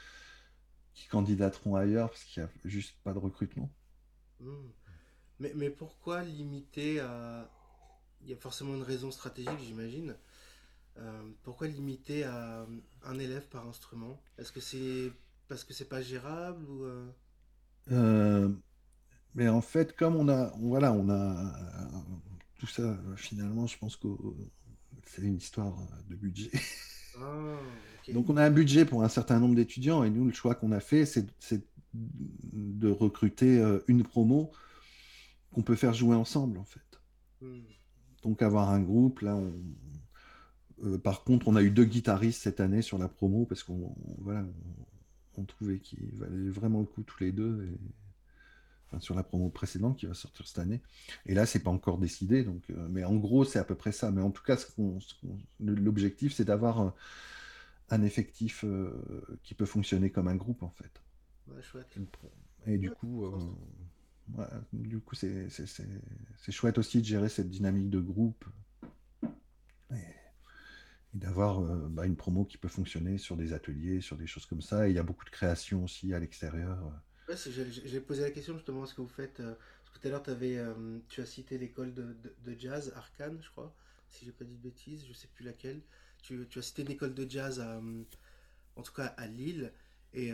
qui 0.94 1.08
candidateront 1.08 1.76
ailleurs 1.76 2.10
parce 2.10 2.24
qu'il 2.24 2.44
n'y 2.44 2.50
a 2.50 2.52
juste 2.66 2.96
pas 3.04 3.14
de 3.14 3.20
recrutement. 3.20 3.72
Hmm. 4.40 4.70
Mais, 5.40 5.54
mais 5.56 5.70
pourquoi 5.70 6.24
limiter 6.24 7.00
à. 7.00 7.50
Il 8.22 8.30
y 8.30 8.34
a 8.34 8.38
forcément 8.38 8.76
une 8.76 8.84
raison 8.84 9.12
stratégique, 9.12 9.60
j'imagine. 9.60 10.16
Euh, 10.98 11.32
pourquoi 11.44 11.68
limiter 11.68 12.24
à 12.24 12.66
un 13.04 13.20
élève 13.20 13.48
par 13.48 13.68
instrument? 13.68 14.20
Est-ce 14.38 14.52
que 14.52 14.60
c'est 14.62 15.12
parce 15.48 15.64
que 15.64 15.74
c'est 15.74 15.90
pas 15.90 16.02
gérable 16.02 16.66
ou 16.70 16.84
euh? 16.86 17.08
Euh, 17.92 18.50
Mais 19.36 19.48
en 19.50 19.62
fait, 19.62 19.96
comme 19.96 20.16
on 20.16 20.30
a, 20.30 20.52
voilà, 20.60 20.94
on 20.94 21.10
a 21.10 21.54
tout 22.58 22.68
ça. 22.68 22.98
Finalement, 23.16 23.68
je 23.68 23.78
pense 23.78 23.96
que 23.96 24.08
c'est 25.06 25.22
une 25.22 25.38
histoire 25.38 25.76
de 26.10 26.16
budget. 26.16 26.52
Ah, 27.20 28.14
Donc, 28.14 28.30
on 28.30 28.38
a 28.38 28.44
un 28.44 28.52
budget 28.52 28.86
pour 28.86 29.02
un 29.02 29.10
certain 29.10 29.40
nombre 29.40 29.56
d'étudiants 29.56 30.04
et 30.04 30.12
nous, 30.12 30.26
le 30.26 30.32
choix 30.32 30.54
qu'on 30.54 30.72
a 30.72 30.80
fait, 30.80 31.04
c'est 31.04 31.26
de 31.96 32.92
recruter 32.92 33.60
une 33.88 34.04
promo 34.04 34.52
qu'on 35.52 35.64
peut 35.64 35.74
faire 35.76 35.96
jouer 35.96 36.16
ensemble, 36.16 36.60
en 36.60 36.64
fait. 36.64 37.02
Hmm. 37.42 37.62
Donc, 38.22 38.44
avoir 38.44 38.70
un 38.70 38.82
groupe, 38.82 39.22
là, 39.22 39.36
on, 39.36 39.52
euh, 40.84 40.98
par 40.98 41.24
contre, 41.24 41.48
on 41.48 41.56
a 41.56 41.62
eu 41.64 41.72
deux 41.72 41.86
guitaristes 41.86 42.42
cette 42.42 42.60
année 42.60 42.82
sur 42.82 42.98
la 42.98 43.08
promo 43.08 43.46
parce 43.46 43.64
qu'on 43.64 43.96
voilà, 44.20 44.46
on, 45.38 45.44
trouvait 45.44 45.80
qu'ils 45.80 46.16
valaient 46.16 46.50
vraiment 46.50 46.80
le 46.80 46.86
coup 46.86 47.04
tous 47.04 47.24
les 47.24 47.32
deux. 47.32 47.70
Enfin, 48.88 49.00
sur 49.00 49.16
la 49.16 49.24
promo 49.24 49.50
précédente 49.50 49.98
qui 49.98 50.06
va 50.06 50.14
sortir 50.14 50.48
cette 50.48 50.60
année. 50.60 50.82
Et 51.26 51.34
là, 51.34 51.46
c'est 51.46 51.60
pas 51.60 51.72
encore 51.72 51.98
décidé. 51.98 52.44
Donc, 52.44 52.64
euh, 52.70 52.88
mais 52.90 53.04
en 53.04 53.16
gros, 53.16 53.46
c'est 53.46 53.60
à 53.60 53.64
peu 53.64 53.76
près 53.76 53.92
ça. 53.92 54.12
Mais 54.12 54.22
en 54.22 54.32
tout 54.32 54.44
cas, 54.44 54.58
l'objectif, 55.60 56.34
c'est 56.34 56.46
d'avoir 56.46 56.94
un, 57.90 58.02
effectif 58.02 58.64
euh, 58.64 58.92
qui 59.44 59.54
peut 59.54 59.66
fonctionner 59.66 60.10
comme 60.10 60.28
un 60.28 60.36
groupe, 60.36 60.64
en 60.64 60.72
fait. 60.72 61.02
Et 62.66 62.78
du 62.78 62.92
coup, 62.92 63.26
du 64.74 65.00
coup, 65.00 65.16
c'est 65.16 66.52
chouette 66.52 66.78
aussi 66.78 67.00
de 67.00 67.06
gérer 67.06 67.30
cette 67.30 67.50
dynamique 67.50 67.90
de 67.90 68.00
groupe 68.00 68.46
d'avoir 71.18 71.60
euh, 71.60 71.88
bah, 71.90 72.06
une 72.06 72.16
promo 72.16 72.46
qui 72.46 72.58
peut 72.58 72.68
fonctionner 72.68 73.18
sur 73.18 73.36
des 73.38 73.54
ateliers, 73.54 74.02
sur 74.02 74.18
des 74.18 74.28
choses 74.28 74.46
comme 74.46 74.62
ça. 74.62 74.88
Et 74.88 74.92
il 74.92 74.96
y 74.96 75.00
a 75.00 75.04
beaucoup 75.04 75.26
de 75.26 75.30
création 75.30 75.84
aussi 75.84 76.14
à 76.14 76.20
l'extérieur. 76.20 76.92
Ouais, 77.28 77.36
j'ai 77.86 78.00
posé 78.00 78.22
la 78.22 78.32
question 78.32 78.56
justement 78.56 78.86
ce 78.86 78.94
que 78.94 79.02
vous 79.02 79.08
faites. 79.08 79.40
Euh, 79.42 79.54
parce 79.84 79.98
que 79.98 80.02
tout 80.02 80.08
à 80.08 80.12
l'heure, 80.12 80.24
euh, 80.28 81.00
tu 81.10 81.22
as 81.22 81.26
cité 81.26 81.58
l'école 81.58 81.94
de, 81.94 82.16
jazz, 82.58 82.94
Arcane, 82.96 83.40
je 83.42 83.50
crois, 83.50 83.74
si 84.10 84.26
j'ai 84.26 84.32
pas 84.32 84.46
dit 84.46 84.56
de 84.56 84.62
bêtises, 84.62 85.06
je 85.08 85.14
sais 85.14 85.28
plus 85.28 85.44
laquelle. 85.44 85.82
Tu, 86.22 86.48
as 86.56 86.62
cité 86.62 86.82
une 86.84 86.92
école 86.92 87.14
de 87.14 87.30
jazz, 87.30 87.64
en 88.76 88.82
tout 88.82 88.94
cas 88.94 89.08
à 89.18 89.28
Lille. 89.28 89.72
Et, 90.14 90.32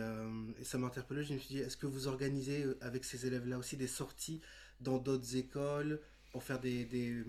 ça 0.63 0.77
m'a 0.77 0.88
interpellé. 0.88 1.23
Je 1.23 1.34
me 1.34 1.39
suis 1.39 1.56
dit, 1.56 1.60
est-ce 1.60 1.77
que 1.77 1.88
vous 1.88 2.08
organisez 2.08 2.65
avec 2.82 3.03
ces 3.03 3.25
élèves-là 3.25 3.58
aussi 3.58 3.77
des 3.77 3.88
sorties 3.88 4.41
dans 4.79 4.97
d'autres 4.97 5.36
écoles 5.36 5.99
pour 6.34 6.43
faire 6.43 6.60
des, 6.60 7.23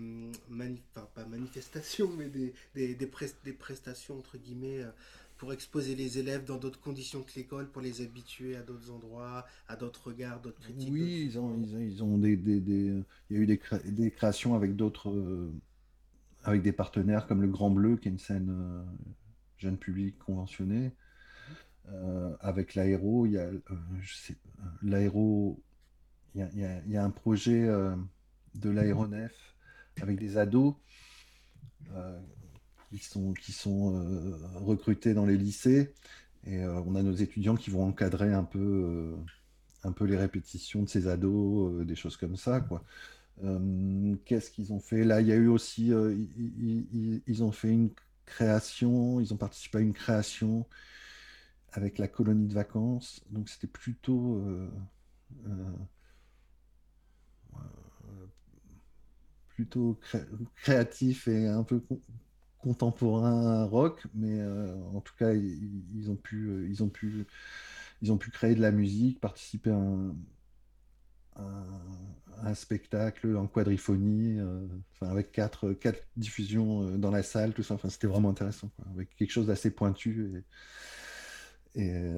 enfin, 0.49 1.07
pas 1.13 1.25
manifestations, 1.25 2.11
mais 2.17 2.27
des, 2.27 3.53
prestations, 3.53 4.17
entre 4.17 4.37
guillemets, 4.37 4.81
euh, 4.81 4.89
pour 5.37 5.53
exposer 5.53 5.95
les 5.95 6.17
élèves 6.17 6.45
dans 6.45 6.57
d'autres 6.57 6.79
conditions 6.79 7.21
que 7.21 7.31
l'école, 7.35 7.69
pour 7.69 7.81
les 7.81 8.01
habituer 8.01 8.55
à 8.55 8.61
d'autres 8.61 8.91
endroits, 8.91 9.45
à 9.67 9.75
d'autres 9.75 10.07
regards, 10.07 10.41
d'autres 10.41 10.61
critiques. 10.61 10.91
Oui, 10.91 11.25
ils 11.25 11.39
ont, 11.39 11.61
ils 11.79 12.03
ont, 12.03 12.17
des, 12.17 12.37
des, 12.37 12.57
il 13.29 13.35
y 13.35 13.39
a 13.39 13.41
eu 13.41 13.45
des, 13.45 13.59
des 13.85 14.11
créations 14.11 14.55
avec 14.55 14.75
d'autres, 14.75 15.09
euh, 15.09 15.51
avec 16.43 16.61
des 16.61 16.71
partenaires 16.71 17.27
comme 17.27 17.41
le 17.41 17.47
Grand 17.47 17.69
Bleu, 17.69 17.97
qui 17.97 18.07
est 18.07 18.11
une 18.11 18.19
scène 18.19 18.49
euh, 18.49 18.83
jeune 19.57 19.77
public 19.77 20.17
conventionnée. 20.19 20.91
avec 22.39 22.75
l'aéro, 22.75 23.25
il 23.25 23.33
y 23.33 23.37
a, 23.37 23.49
l'aéro, 24.81 25.61
il 26.33 26.41
y 26.41 26.43
a, 26.43 26.81
il 26.85 26.91
y 26.91 26.97
a, 26.97 27.03
un 27.03 27.11
projet 27.11 27.67
de 28.55 28.69
l'aéronef 28.69 29.33
avec 30.01 30.17
des 30.17 30.37
ados 30.37 30.75
euh, 31.93 32.19
qui 32.91 32.99
sont, 32.99 33.33
qui 33.33 33.51
sont 33.51 33.95
euh, 33.95 34.37
recrutés 34.55 35.13
dans 35.13 35.25
les 35.25 35.37
lycées. 35.37 35.93
Et 36.45 36.63
euh, 36.63 36.79
on 36.85 36.95
a 36.95 37.03
nos 37.03 37.13
étudiants 37.13 37.55
qui 37.55 37.69
vont 37.69 37.87
encadrer 37.87 38.33
un 38.33 38.43
peu, 38.43 39.15
un 39.83 39.91
peu 39.91 40.05
les 40.05 40.17
répétitions 40.17 40.83
de 40.83 40.89
ces 40.89 41.07
ados, 41.07 41.85
des 41.85 41.95
choses 41.95 42.17
comme 42.17 42.37
ça. 42.37 42.61
quoi. 42.61 42.83
Qu'est-ce 44.25 44.51
qu'ils 44.51 44.71
ont 44.71 44.79
fait? 44.79 45.03
Là, 45.03 45.21
il 45.21 45.27
y 45.27 45.31
a 45.31 45.35
eu 45.35 45.47
aussi, 45.47 45.87
ils, 45.87 47.21
ils, 47.27 47.43
ont 47.43 47.51
fait 47.51 47.69
une 47.69 47.89
création, 48.25 49.19
ils 49.19 49.33
ont 49.33 49.37
participé 49.37 49.79
à 49.79 49.81
une 49.81 49.93
création 49.93 50.65
avec 51.71 51.97
la 51.97 52.07
colonie 52.07 52.47
de 52.47 52.53
vacances. 52.53 53.21
Donc 53.31 53.49
c'était 53.49 53.67
plutôt 53.67 54.41
plutôt 59.55 59.97
créatif 60.55 61.27
et 61.27 61.47
un 61.47 61.63
peu 61.63 61.81
contemporain 62.65 63.63
rock, 63.65 64.01
mais 64.15 64.39
euh, 64.39 64.75
en 64.95 64.99
tout 64.99 65.13
cas, 65.15 65.33
ils, 65.33 66.09
ont 66.09 66.15
pu, 66.15 66.47
euh, 66.47 66.67
ils, 66.67 66.81
ont 66.81 66.89
pu, 66.89 67.27
ils 68.01 68.17
créer 68.31 68.55
de 68.55 68.61
la 68.61 68.71
musique, 68.71 69.19
participer 69.19 69.69
à 69.69 69.77
un, 71.35 72.55
spectacle 72.55 73.37
en 73.37 73.45
quadriphonie, 73.45 74.39
euh, 74.39 74.65
avec 75.01 75.31
quatre, 75.31 75.73
quatre 75.73 76.07
diffusions 76.17 76.97
dans 76.97 77.11
la 77.11 77.21
salle, 77.21 77.53
tout 77.53 77.61
ça. 77.61 77.75
Enfin, 77.75 77.89
c'était 77.89 78.07
vraiment 78.07 78.29
intéressant, 78.29 78.71
avec 78.95 79.15
quelque 79.15 79.31
chose 79.31 79.45
d'assez 79.45 79.69
pointu 79.69 80.43
et, 81.75 82.11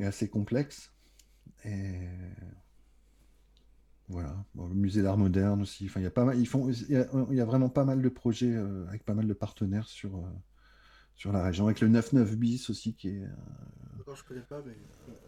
assez 0.00 0.28
complexe. 0.28 0.92
Voilà, 4.08 4.44
le 4.54 4.74
musée 4.74 5.02
d'art 5.02 5.16
moderne 5.16 5.62
aussi. 5.62 5.86
Enfin, 5.86 6.00
il 6.00 6.04
y 6.04 6.06
a 6.06 6.10
pas 6.10 6.24
mal, 6.24 6.38
ils 6.38 6.46
font, 6.46 6.70
il 6.70 6.90
y 6.90 7.40
a, 7.40 7.44
vraiment 7.44 7.70
pas 7.70 7.84
mal 7.84 8.02
de 8.02 8.08
projets 8.08 8.54
euh, 8.54 8.86
avec 8.88 9.04
pas 9.04 9.14
mal 9.14 9.26
de 9.26 9.32
partenaires 9.32 9.88
sur, 9.88 10.16
euh, 10.16 10.28
sur 11.14 11.32
la 11.32 11.42
région, 11.42 11.64
avec 11.66 11.80
le 11.80 11.88
99 11.88 12.36
bis 12.36 12.68
aussi 12.68 12.94
qui 12.94 13.08
est. 13.08 13.22
Euh, 13.22 14.14
je 14.14 14.22
connais 14.24 14.42
pas, 14.42 14.62
mais. 14.66 14.76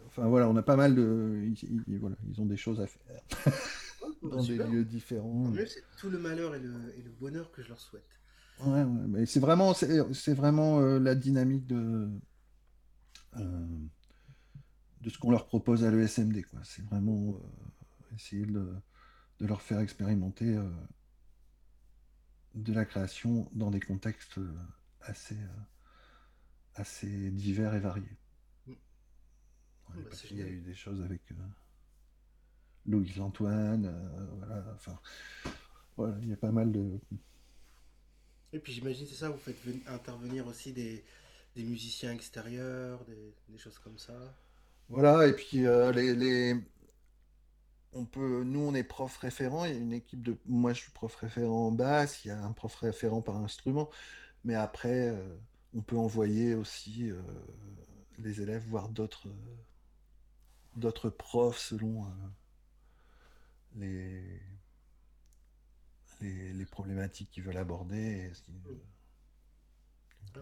Enfin 0.05 0.27
voilà, 0.27 0.47
on 0.47 0.55
a 0.55 0.61
pas 0.61 0.75
mal 0.75 0.95
de, 0.95 1.43
ils, 1.43 1.97
voilà, 1.99 2.15
ils 2.29 2.39
ont 2.39 2.45
des 2.45 2.57
choses 2.57 2.79
à 2.79 2.87
faire 2.87 3.01
bah, 3.45 3.51
dans 4.31 4.43
des 4.43 4.57
lieux 4.57 4.85
différents. 4.85 5.51
C'est 5.65 5.83
tout 5.97 6.09
le 6.09 6.19
malheur 6.19 6.55
et 6.55 6.59
le, 6.59 6.73
et 6.97 7.01
le, 7.01 7.11
bonheur 7.19 7.51
que 7.51 7.63
je 7.63 7.69
leur 7.69 7.79
souhaite. 7.79 8.07
Ouais, 8.63 8.83
ouais 8.83 9.07
mais 9.07 9.25
c'est 9.25 9.39
vraiment, 9.39 9.73
c'est 9.73 10.33
vraiment 10.33 10.79
la 10.79 11.15
dynamique 11.15 11.65
de 11.65 12.09
de 13.35 15.11
ce 15.11 15.17
qu'on 15.19 15.29
leur 15.29 15.45
propose 15.45 15.83
à 15.83 15.91
l'ESMD, 15.91 16.43
quoi. 16.49 16.59
C'est 16.63 16.83
vraiment 16.83 17.39
essayer 18.17 18.45
de, 18.45 18.73
leur 19.39 19.61
faire 19.61 19.79
expérimenter 19.79 20.55
euh, 20.55 20.69
de 22.55 22.73
la 22.73 22.85
création 22.85 23.49
dans 23.53 23.69
des 23.69 23.79
contextes 23.79 24.39
euh, 24.39 24.53
assez, 25.01 25.35
euh, 25.35 25.61
assez 26.75 27.31
divers 27.31 27.75
et 27.75 27.79
variés. 27.79 28.17
Mm. 28.65 28.73
Bah, 29.89 29.95
il 30.31 30.37
y 30.37 30.41
a 30.41 30.47
eu 30.47 30.61
des 30.61 30.73
choses 30.73 31.01
avec 31.01 31.21
Louis 32.85 33.19
Antoine, 33.19 33.93
voilà, 34.37 34.65
enfin, 34.75 34.99
voilà, 35.95 36.17
il 36.21 36.29
y 36.29 36.33
a 36.33 36.37
pas 36.37 36.51
mal 36.51 36.71
de. 36.71 36.99
Et 38.53 38.59
puis 38.59 38.73
j'imagine, 38.73 39.05
c'est 39.07 39.15
ça, 39.15 39.29
vous 39.29 39.37
faites 39.37 39.57
intervenir 39.87 40.47
aussi 40.47 40.73
des, 40.73 41.03
musiciens 41.55 42.13
extérieurs, 42.13 43.05
des, 43.05 43.57
choses 43.57 43.79
comme 43.79 43.97
ça. 43.97 44.13
Voilà, 44.89 45.27
et 45.27 45.33
puis 45.33 45.59
les, 45.93 46.55
on 47.97 48.05
peut, 48.05 48.43
nous, 48.43 48.59
on 48.59 48.73
est 48.73 48.83
prof 48.83 49.15
référent. 49.17 49.65
Il 49.65 49.73
y 49.73 49.75
a 49.75 49.79
une 49.79 49.93
équipe 49.93 50.21
de. 50.21 50.37
Moi, 50.45 50.73
je 50.73 50.81
suis 50.81 50.91
prof 50.91 51.15
référent 51.15 51.67
en 51.67 51.71
basse. 51.71 52.25
Il 52.25 52.29
y 52.29 52.31
a 52.31 52.43
un 52.43 52.51
prof 52.51 52.75
référent 52.75 53.21
par 53.21 53.37
instrument. 53.37 53.89
Mais 54.43 54.55
après, 54.55 55.09
euh, 55.09 55.37
on 55.73 55.81
peut 55.81 55.97
envoyer 55.97 56.55
aussi 56.55 57.09
euh, 57.09 57.21
les 58.19 58.41
élèves 58.41 58.65
voir 58.67 58.89
d'autres 58.89 59.29
d'autres 60.75 61.09
profs 61.09 61.57
selon 61.57 62.05
euh, 62.05 62.09
les, 63.75 64.41
les, 66.21 66.65
problématiques 66.65 67.31
qu'ils 67.31 67.43
veulent 67.43 67.57
aborder. 67.57 68.31
Ah, 70.35 70.39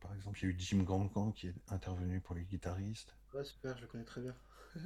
par 0.00 0.14
exemple, 0.14 0.38
il 0.38 0.42
y 0.42 0.46
a 0.48 0.50
eu 0.50 0.56
Jim 0.58 0.82
Gancan 0.82 1.32
qui 1.32 1.48
est 1.48 1.54
intervenu 1.68 2.20
pour 2.20 2.34
les 2.34 2.44
guitaristes. 2.44 3.14
Ouais, 3.32 3.42
super, 3.42 3.74
je 3.76 3.82
le 3.82 3.86
connais 3.86 4.04
très 4.04 4.20
bien. 4.20 4.34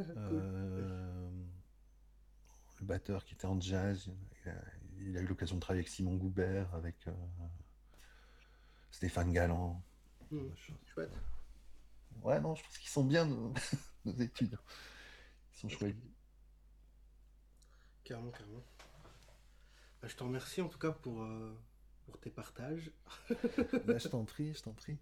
Euh, 0.00 1.30
le 2.80 2.86
batteur 2.86 3.24
qui 3.24 3.34
était 3.34 3.46
en 3.46 3.60
jazz, 3.60 4.10
il 4.98 5.16
a, 5.16 5.20
eu 5.20 5.26
l'occasion 5.26 5.56
de 5.56 5.60
travailler 5.60 5.80
avec 5.80 5.88
Simon 5.88 6.16
Goubert, 6.16 6.74
avec 6.74 6.96
euh, 7.06 7.12
Stéphane 8.90 9.32
Galland. 9.32 9.82
Mmh, 10.30 10.48
chouette. 10.86 11.10
ouais, 12.22 12.40
non, 12.40 12.54
je 12.54 12.62
pense 12.62 12.78
qu'ils 12.78 12.90
sont 12.90 13.04
bien 13.04 13.24
nos, 13.24 13.52
nos 14.04 14.14
études. 14.14 14.58
Ils 15.54 15.58
sont 15.58 15.68
choisis. 15.68 15.96
Carrément, 18.04 18.30
carrément. 18.30 18.64
Bah, 20.00 20.08
je 20.08 20.16
te 20.16 20.24
remercie 20.24 20.60
en 20.60 20.68
tout 20.68 20.78
cas 20.78 20.90
pour, 20.90 21.22
euh, 21.22 21.56
pour 22.04 22.18
tes 22.18 22.30
partages. 22.30 22.90
Bah, 23.86 23.98
je 23.98 24.08
t'en 24.08 24.24
prie, 24.24 24.52
je 24.54 24.62
t'en 24.62 24.72
prie. 24.72 24.98